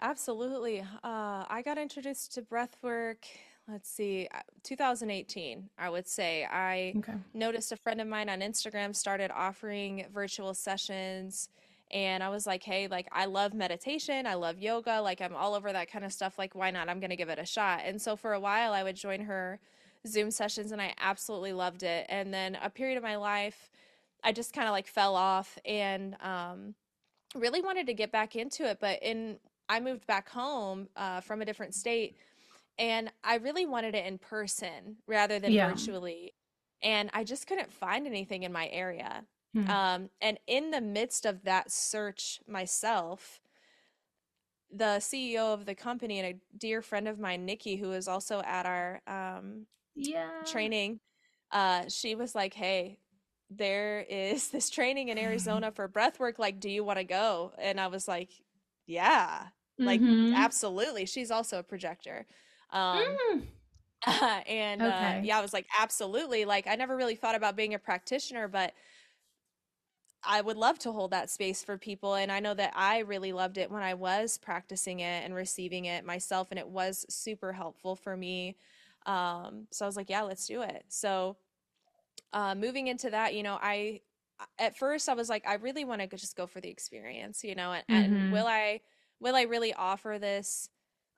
[0.00, 0.80] Absolutely.
[0.80, 3.26] Uh, I got introduced to breath work,
[3.66, 6.44] let's see, uh, 2018, I would say.
[6.44, 7.18] I Okay.
[7.34, 11.48] noticed a friend of mine on Instagram started offering virtual sessions,
[11.90, 15.54] and I was like, hey, like, I love meditation, I love yoga, like, I'm all
[15.54, 16.38] over that kind of stuff.
[16.38, 16.88] Like, why not?
[16.88, 17.80] I'm going to give it a shot.
[17.84, 19.58] And so for a while, I would join her
[20.06, 22.06] Zoom sessions, and I absolutely loved it.
[22.08, 23.70] And then a period of my life,
[24.22, 26.74] I just kind of like fell off and um,
[27.34, 28.78] really wanted to get back into it.
[28.80, 32.16] But in I moved back home uh, from a different state,
[32.78, 35.68] and I really wanted it in person rather than Yeah.
[35.68, 36.32] virtually.
[36.82, 39.24] And I just couldn't find anything in my area.
[39.54, 39.66] Hmm.
[39.66, 43.40] Um, and in the midst of that search myself,
[44.70, 48.40] the CEO of the company and a dear friend of mine, Nikki, who is also
[48.42, 50.30] at our um, Yeah.
[50.44, 51.00] training,
[51.52, 53.00] uh, she was like, "Hey,
[53.50, 56.38] there is this training in Arizona for breath work.
[56.38, 58.30] Like, do you want to go?" And I was like,
[58.86, 59.48] "Yeah,
[59.84, 60.32] like Mhm.
[60.34, 62.26] absolutely." She's also a projector.
[62.70, 63.42] Um, Mm.
[64.46, 67.78] and uh, yeah, I was like, "Absolutely." Like, I never really thought about being a
[67.78, 68.72] practitioner, but
[70.28, 72.14] I would love to hold that space for people.
[72.16, 75.86] And I know that I really loved it when I was practicing it and receiving
[75.86, 78.58] it myself, and it was super helpful for me.
[79.06, 80.84] Um, so I was like, yeah, let's do it.
[80.88, 81.38] So
[82.32, 84.02] uh, moving into that, you know, I
[84.58, 87.54] at first I was like, I really want to just go for the experience, you
[87.54, 88.30] know, and, and Mhm.
[88.30, 88.80] will I
[89.20, 90.68] will I really offer this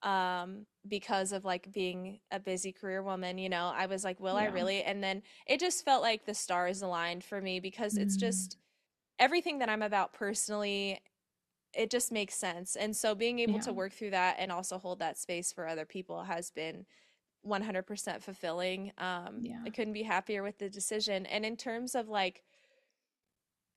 [0.03, 4.37] um because of like being a busy career woman, you know, I was like, will
[4.37, 4.83] I really?
[4.83, 8.17] And then it just felt like the stars aligned for me because it's Mm.
[8.17, 8.57] just
[9.21, 11.01] everything that I'm about personally,
[11.75, 12.77] it just makes sense.
[12.77, 13.63] And so being able Yeah.
[13.63, 16.87] to work through that and also hold that space for other people has been
[17.43, 18.93] 100% fulfilling.
[18.99, 19.67] Um, Yeah.
[19.67, 21.27] I couldn't be happier with the decision.
[21.27, 22.45] And in terms of like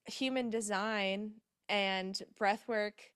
[0.06, 3.14] human design and breath work,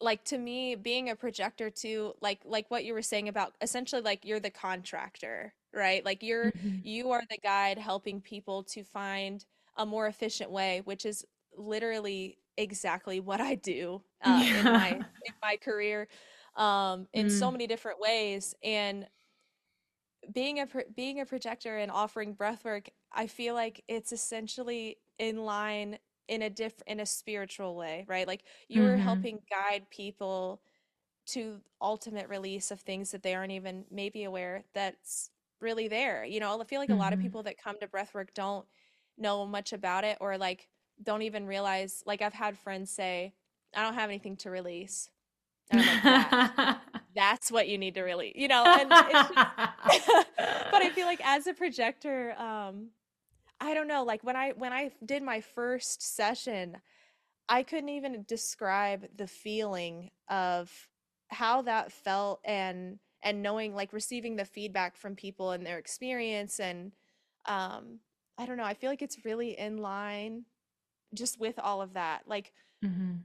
[0.00, 4.00] like to me, being a projector too, like like what you were saying about essentially
[4.02, 6.04] like you're the contractor, right?
[6.04, 6.82] Like you're Mhm.
[6.82, 9.44] you are the guide helping people to find
[9.76, 11.24] a more efficient way, which is
[11.56, 14.90] literally exactly what I do uh, in my
[15.24, 16.08] in my career
[16.56, 17.52] um, in so Mm.
[17.52, 18.54] many different ways.
[18.62, 19.08] And
[20.32, 25.38] being a being a projector and offering breath work, I feel like it's essentially in
[25.44, 28.26] line in a diff in a spiritual way, right?
[28.26, 28.98] Like you're Mhm.
[28.98, 30.62] helping guide people
[31.28, 35.30] to ultimate release of things that they aren't even maybe aware that's
[35.60, 36.24] really there.
[36.24, 37.20] You know, I feel like a lot of Mhm.
[37.20, 38.68] people that come to breathwork don't
[39.20, 40.68] know much about it or like
[41.02, 43.32] don't even realize like I've had friends say,
[43.74, 45.08] I don't have anything to release.
[45.72, 46.80] Like, that
[47.14, 51.46] that's what you need to really, you know, and just but I feel like as
[51.46, 52.88] a projector, um,
[53.60, 56.78] I don't know, like when I when I did my first session,
[57.48, 60.70] I couldn't even describe the feeling of
[61.28, 66.58] how that felt and and knowing like receiving the feedback from people and their experience
[66.58, 66.92] and
[67.46, 68.00] um
[68.40, 70.44] I don't know, I feel like it's really in line
[71.14, 72.22] just with all of that.
[72.26, 73.20] Like Mhm.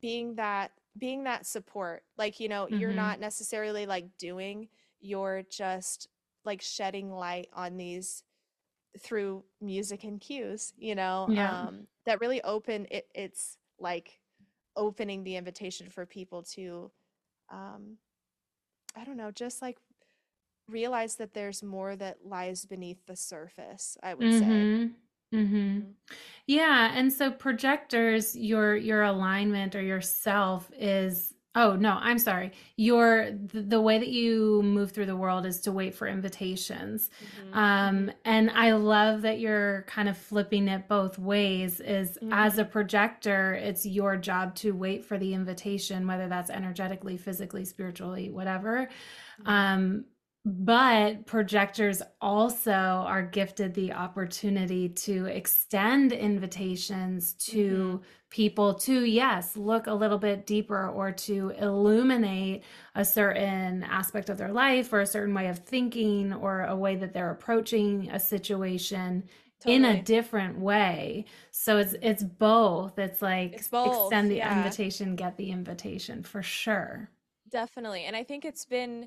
[0.00, 2.78] being that being that support like you know mm-hmm.
[2.78, 4.68] you're not necessarily like doing
[5.00, 6.08] you're just
[6.44, 8.24] like shedding light on these
[8.98, 11.62] through music and cues you know yeah.
[11.62, 14.20] um that really open it it's like
[14.76, 16.90] opening the invitation for people to
[17.50, 17.96] um
[18.96, 19.78] i don't know just like
[20.70, 24.86] realize that there's more that lies beneath the surface i would mm-hmm.
[24.86, 24.90] say
[25.32, 25.56] Mm-hmm.
[25.56, 25.80] mm-hmm.
[26.46, 32.52] Yeah, and so projectors, your your alignment or yourself is oh no, I'm sorry.
[32.76, 37.10] Your the, the way that you move through the world is to wait for invitations.
[37.44, 37.58] Mm-hmm.
[37.58, 38.08] Um mm-hmm.
[38.24, 42.32] and I love that you're kind of flipping it both ways is mm-hmm.
[42.32, 47.64] as a projector, it's your job to wait for the invitation whether that's energetically, physically,
[47.64, 48.88] spiritually, whatever.
[49.42, 49.48] Mm-hmm.
[49.48, 50.04] Um
[50.44, 58.04] but projectors also are gifted the opportunity to extend invitations to mm-hmm.
[58.30, 62.62] people to, yes, look a little bit deeper or to illuminate
[62.94, 66.96] a certain aspect of their life or a certain way of thinking or a way
[66.96, 69.24] that they're approaching a situation.
[69.62, 69.76] Totally.
[69.76, 74.56] in a different way so it's it's both it's like it's both, extend the yeah.
[74.56, 77.10] invitation get the invitation for sure
[77.50, 79.06] definitely and i think it's been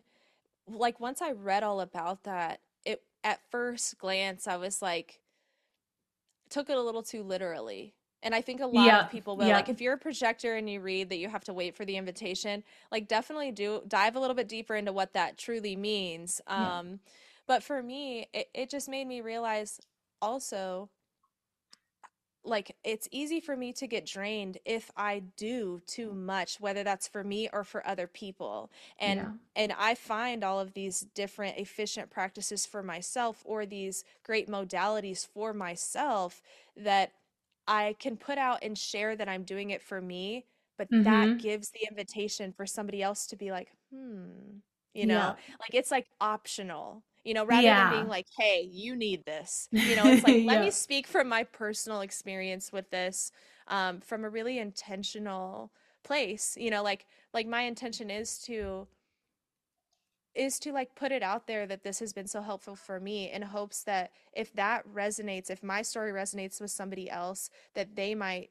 [0.68, 5.20] like once I read all about that, it at first glance I was like
[6.50, 7.96] took it a little too literally.
[8.22, 9.04] And I think a lot yeah.
[9.04, 9.48] of people will.
[9.48, 9.56] Yeah.
[9.56, 11.98] Like if you're a projector and you read that you have to wait for the
[11.98, 16.40] invitation, like definitely do dive a little bit deeper into what that truly means.
[16.48, 16.96] Um yeah.
[17.48, 19.82] but for me, it, it just made me realize
[20.22, 20.90] also
[22.46, 27.08] like it's easy for me to get drained if i do too much whether that's
[27.08, 28.70] for me or for other people
[29.00, 29.32] and yeah.
[29.56, 35.26] and i find all of these different efficient practices for myself or these great modalities
[35.26, 36.42] for myself
[36.76, 37.12] that
[37.68, 40.46] i can put out and share that i'm doing it for me
[40.78, 41.04] but mm-hmm.
[41.04, 44.58] that gives the invitation for somebody else to be like hmm
[44.94, 45.56] you know yeah.
[45.60, 47.90] like it's like optional you know, rather yeah.
[47.90, 49.68] than being like, hey, you need this.
[49.72, 53.32] You know, it's like, let me speak from my personal experience with this
[53.68, 55.72] um, from a really intentional
[56.04, 56.58] place.
[56.60, 58.88] You know, like like my intention is to
[60.36, 63.32] is to like put it out there that this has been so helpful for me
[63.32, 68.16] in hopes that if that resonates, if my story resonates with somebody else, that they
[68.16, 68.50] might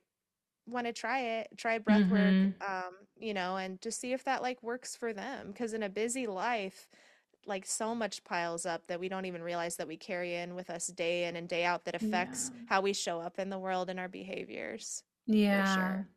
[0.66, 2.62] want to try it, try breath work, mm-hmm.
[2.62, 5.48] um, you know, and just see if that like works for them.
[5.48, 6.88] Because in a busy life,
[7.46, 10.70] like so much piles up that we don't even realize that we carry in with
[10.70, 12.60] us day in and day out that affects yeah.
[12.68, 15.02] how we show up in the world and our behaviors.
[15.26, 15.74] Yeah.
[15.74, 16.08] Sure.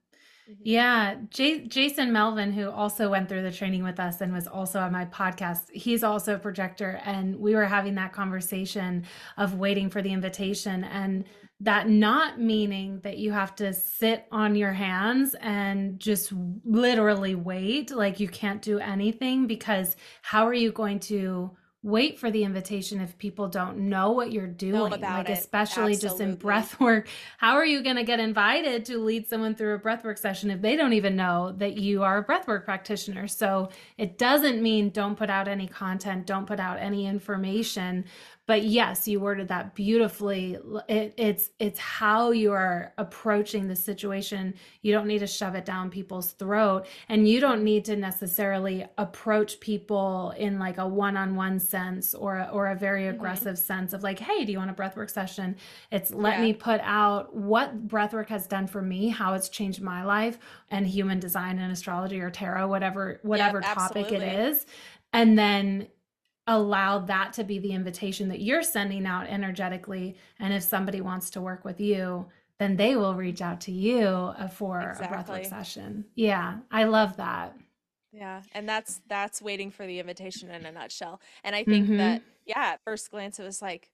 [0.50, 0.62] Mm-hmm.
[0.64, 4.80] Yeah, J- Jason Melvin, who also went through the training with us and was also
[4.80, 7.02] on my podcast, he's also a projector.
[7.04, 9.06] And we were having that conversation
[9.38, 11.26] of waiting for the invitation and
[11.62, 16.34] that not meaning that you have to sit on your hands and just
[16.66, 21.52] literally wait, like you can't do anything, because how are you going to?
[21.86, 25.96] wait for the invitation if people don't know what you're doing like especially Absolutely.
[25.96, 29.76] just in breath work how are you going to get invited to lead someone through
[29.76, 33.70] a breathwork session if they don't even know that you are a breathwork practitioner so
[34.00, 38.04] it doesn't mean don't put out any content don't put out any information
[38.48, 44.54] but yes you worded that beautifully it, it's it's how you are approaching the situation
[44.82, 48.86] you don't need to shove it down people's throat and you don't need to necessarily
[48.98, 53.16] approach people in like a one-on-one sense or a, or a very mm-hmm.
[53.16, 53.66] aggressive mm-hmm.
[53.66, 55.56] sense of like hey do you want a breathwork session
[55.92, 56.42] it's let yeah.
[56.42, 60.38] me put out what breathwork has done for me how it's changed my life
[60.70, 64.66] and human design and astrology or tarot whatever whatever yep, topic it is
[65.14, 65.88] and then
[66.48, 70.16] allow that to be the invitation that you're sending out energetically.
[70.40, 72.28] And if somebody wants to work with you
[72.58, 75.08] then they will reach out to you uh, for exactly.
[75.08, 76.06] a breathwork session.
[76.16, 77.56] Yeah i love that.
[78.12, 81.20] Yeah and that's that's waiting for the invitation in a nutshell.
[81.44, 81.98] And i think mm-hmm.
[81.98, 83.92] that yeah at first glance it was like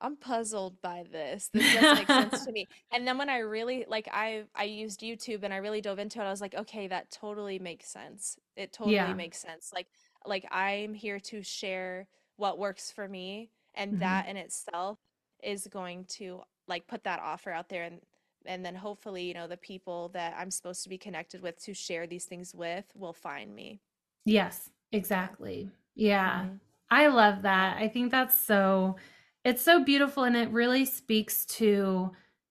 [0.00, 1.48] i'm puzzled by this.
[1.52, 2.66] This doesn't make sense to me.
[2.92, 6.20] And then when i really like i i used youtube and i really dove into
[6.20, 8.36] it i was like okay that totally makes sense.
[8.56, 9.14] It totally yeah.
[9.14, 9.70] makes sense.
[9.72, 9.86] Like
[10.26, 12.06] like i'm here to share
[12.36, 14.00] what works for me and mm-hmm.
[14.00, 14.98] that in itself
[15.42, 18.00] is going to like put that offer out there and
[18.46, 21.74] and then hopefully you know the people that i'm supposed to be connected with to
[21.74, 23.80] share these things with will find me
[24.24, 26.54] yes exactly yeah mm-hmm.
[26.90, 28.96] i love that i think that's so
[29.44, 32.10] it's so beautiful and it really speaks to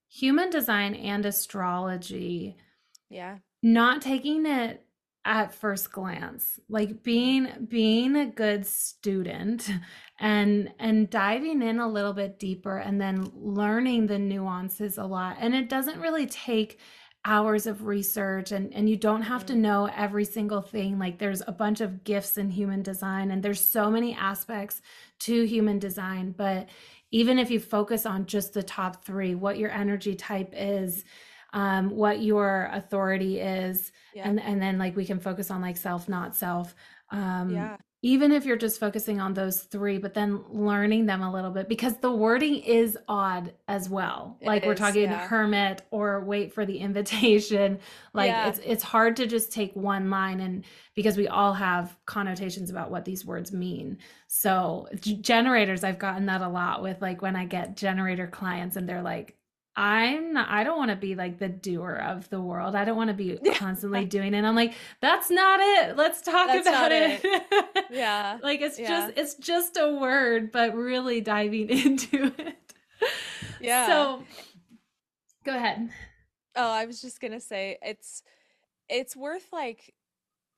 [0.09, 2.55] human design and astrology
[3.09, 4.86] yeah not taking it
[5.24, 9.69] at first glance like being being a good student
[10.19, 15.38] and and diving in a little bit deeper and then learning the nuances a lot
[15.39, 16.80] and it doesn't really take
[17.24, 19.61] hours of research and and you don't have to Mm-hmm.
[19.61, 23.61] know every single thing like there's a bunch of gifts in human design and there's
[23.63, 24.82] so many aspects
[25.19, 26.67] to human design but
[27.11, 31.03] even if you focus on just the top 3 what your energy type is
[31.53, 34.27] um, what your authority is Yeah.
[34.27, 36.75] and and then like we can focus on like self not self
[37.11, 37.77] um Yeah.
[38.03, 41.67] even if you're just focusing on those three but then learning them a little bit
[41.67, 45.27] because the wording is odd as well It like we're talking yeah.
[45.27, 47.79] hermit or wait for the invitation
[48.13, 48.47] like Yeah.
[48.47, 50.63] it's it's hard to just take one line and
[50.95, 53.97] because we all have connotations about what these words mean
[54.27, 54.87] so
[55.21, 59.01] generators i've gotten that a lot with like when i get generator clients and they're
[59.01, 59.35] like
[59.76, 62.76] I'm not, I don't want to be like the doer of the world.
[62.76, 64.43] I don't want to be constantly doing it.
[64.43, 65.95] I'm like, that's not it.
[65.95, 67.86] Let's talk That's about not it.
[67.91, 68.38] Yeah.
[68.43, 68.88] like it's Yeah.
[68.89, 72.74] just it's just a word, but really diving into it.
[73.61, 73.88] Yeah.
[73.88, 74.24] So
[75.45, 75.89] go ahead.
[76.55, 78.24] Oh, I was just gonna say it's
[78.89, 79.93] it's worth like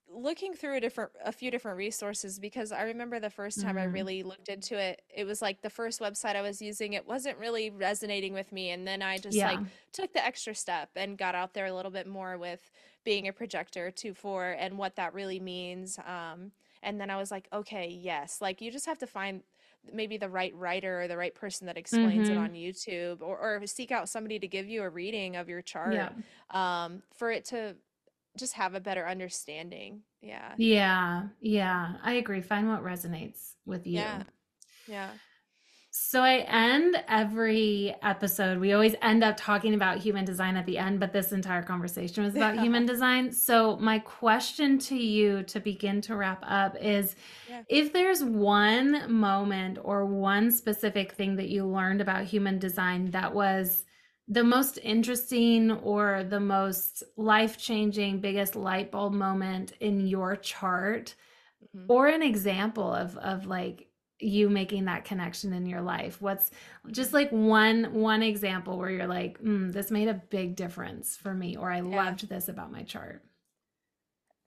[0.08, 3.84] looking through a different a few different resources because I remember the first time I
[3.84, 3.84] Mm.
[3.84, 7.38] really looked into it, it was like the first website I was using, it wasn't
[7.38, 8.70] really resonating with me.
[8.70, 11.90] And then I just like took the extra step and got out there a little
[11.90, 12.70] bit more with
[13.04, 15.98] being a projector two four and what that really means.
[15.98, 16.52] Um,
[16.82, 19.42] and then I was like, okay, yes, like you just have to find
[19.92, 22.38] maybe the right writer or the right person that explains it Mhm.
[22.38, 26.06] on YouTube or, or seek out somebody to give you a reading of your chart
[26.06, 26.22] Yeah.
[26.50, 27.76] um, for it to
[28.36, 30.02] just have a better understanding.
[30.20, 30.52] Yeah.
[30.56, 31.24] Yeah.
[31.40, 31.94] Yeah.
[32.02, 32.40] I agree.
[32.40, 33.94] Find what resonates with you.
[33.94, 34.22] Yeah.
[34.88, 35.10] Yeah.
[35.96, 38.58] So I end every episode.
[38.58, 42.24] We always end up talking about human design at the end, but this entire conversation
[42.24, 43.30] was about human design.
[43.30, 47.14] So my question to you to begin to wrap up is
[47.48, 47.62] Yeah.
[47.68, 53.32] if there's one moment or one specific thing that you learned about human design that
[53.32, 53.84] was
[54.28, 61.14] the most interesting or the most life-changing biggest light bulb moment in your chart
[61.60, 61.88] Mhm.
[61.88, 63.88] or an example of of like
[64.20, 66.50] you making that connection in your life what's
[66.92, 71.34] just like one one example where you're like mm, this made a big difference for
[71.34, 72.00] me or i Yeah.
[72.04, 73.22] loved this about my chart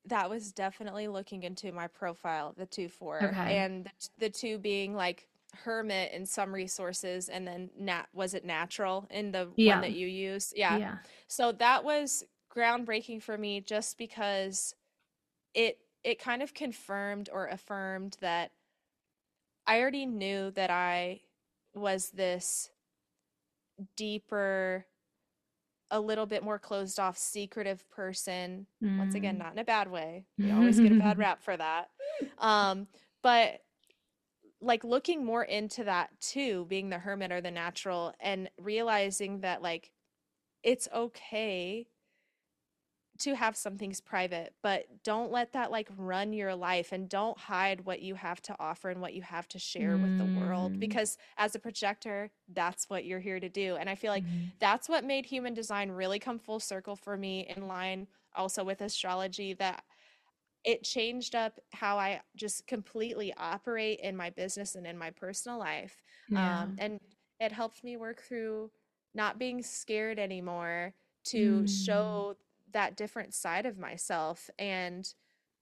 [0.05, 3.43] That was definitely looking into my profile, the two four, Okay.
[3.43, 5.28] and the, the two being like
[5.64, 9.74] hermit in some resources, and then nat was it natural in the Yeah.
[9.74, 10.53] one that you used?
[10.55, 10.78] Yeah.
[10.78, 10.95] yeah
[11.28, 14.74] So that was groundbreaking for me just because
[15.53, 18.51] it it kind of confirmed or affirmed that
[19.68, 21.22] I already knew that I
[21.74, 22.72] was this
[23.95, 24.86] deeper
[25.91, 29.39] a little bit more closed off secretive person once again Mm.
[29.39, 31.89] not in a bad way we always get a bad rap for that
[32.39, 32.88] um
[33.22, 33.62] but
[34.62, 39.62] like looking more into that too being the hermit or the natural and realizing that
[39.62, 39.91] like
[40.64, 41.88] it's okay
[43.20, 47.36] to have some things private but don't let that like run your life and don't
[47.38, 50.74] hide what you have to offer and what you have to share with the world
[50.74, 50.80] Mm.
[50.80, 54.51] because as a projector that's what you're here to do and i feel like Mhm.
[54.60, 58.82] that's what made human design really come full circle for me in line also with
[58.82, 59.84] astrology that
[60.68, 65.59] it changed up how I just completely operate in my business and in my personal
[65.59, 66.03] life.
[66.28, 66.99] yeah Um, and
[67.39, 68.72] it helped me work through
[69.15, 70.93] not being scared anymore
[71.26, 71.68] to Mm.
[71.68, 72.38] show
[72.74, 75.13] that different side of myself and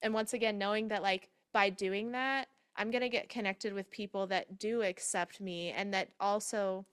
[0.02, 2.48] and once again knowing that like by doing that
[2.78, 6.86] I'm going to get connected with people that do accept me and that also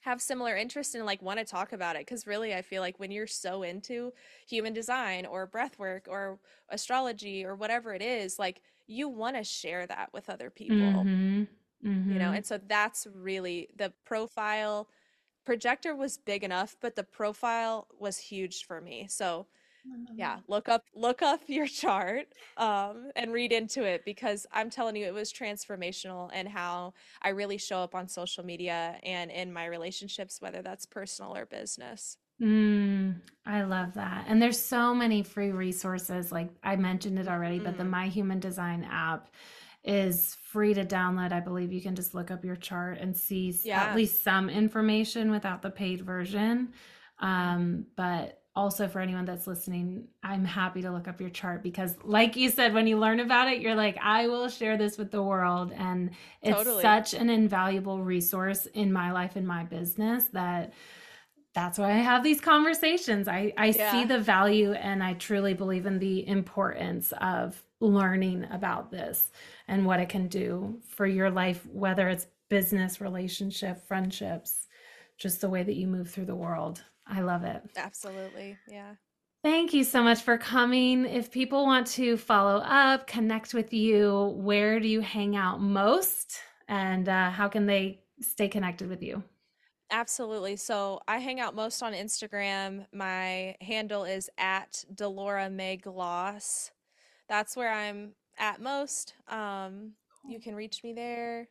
[0.00, 2.98] have similar interest and like want to talk about it because really I feel like
[2.98, 4.12] when you're so into
[4.46, 6.40] human design or breath work or
[6.70, 11.48] astrology or whatever it is like you want to share that with other people Mhm.
[12.08, 12.34] you know Mhm.
[12.34, 14.88] and so that's really the profile
[15.44, 19.48] projector was big enough but the profile was huge for me so
[20.14, 22.26] yeah look up look up your chart
[22.56, 27.28] um and read into it because i'm telling you it was transformational and how i
[27.30, 32.16] really show up on social media and in my relationships whether that's personal or business
[32.40, 34.24] Mm, I love that.
[34.26, 36.32] And there's so many free resources.
[36.32, 37.90] Like I mentioned it already, but the Mhm.
[37.90, 39.28] My Human Design app
[39.84, 41.32] is free to download.
[41.32, 43.90] I believe you can just look up your chart and see Yeah.
[43.90, 46.72] at least some information without the paid version.
[47.18, 51.96] Um, but also for anyone that's listening, I'm happy to look up your chart because,
[52.02, 55.10] like you said, when you learn about it, you're like, I will share this with
[55.10, 55.72] the world.
[55.72, 56.10] And
[56.42, 56.82] it's Totally.
[56.82, 60.72] such an invaluable resource in my life and my business that
[61.54, 63.26] that's why I have these conversations.
[63.26, 68.90] I, I see the value and I truly believe in the importance of learning about
[68.90, 69.32] this
[69.66, 74.68] and what it can do for your life, whether it's business, relationship, friendships,
[75.18, 76.84] just the way that you move through the world.
[77.06, 77.62] I love it.
[77.76, 78.56] Absolutely.
[78.68, 78.94] Yeah.
[79.42, 81.06] Thank you so much for coming.
[81.06, 86.38] If people want to follow up, connect with you, where do you hang out most?
[86.68, 89.22] And uh, how can they stay connected with you?
[89.90, 90.56] Absolutely.
[90.56, 92.86] So I hang out most on Instagram.
[92.92, 96.70] My handle is at Delora May Gloss.
[97.28, 99.14] That's where I'm at most.
[99.26, 99.92] Um,
[100.28, 101.48] you can reach me there.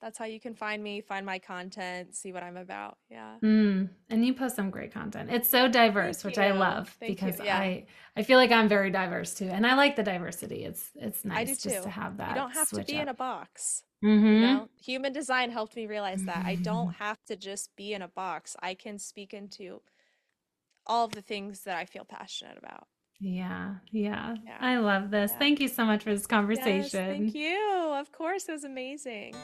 [0.00, 2.98] That's how you can find me, find my content, see what I'm about.
[3.10, 3.36] Yeah.
[3.42, 5.30] Mm, and you post some great content.
[5.30, 7.40] It's so diverse, Thank which I love Thank because.
[7.42, 7.58] Yeah.
[7.58, 10.64] I I feel like I'm very diverse too, and I like the diversity.
[10.64, 11.82] It's it's nice just too.
[11.82, 12.30] to have that.
[12.30, 13.84] You don't have to be in a box.
[14.04, 14.34] Mhm.
[14.34, 18.02] You know, human design helped me realize that I don't have to just be in
[18.02, 18.56] a box.
[18.60, 19.80] I can speak into
[20.86, 22.88] all of the things that I feel passionate about.
[23.24, 24.34] Yeah, yeah.
[24.44, 24.56] Yeah.
[24.60, 25.30] I love this.
[25.30, 25.38] Yeah.
[25.38, 26.90] Thank you so much for this Yes, conversation.
[26.90, 27.56] thank you.
[27.94, 29.34] Of course, it was amazing.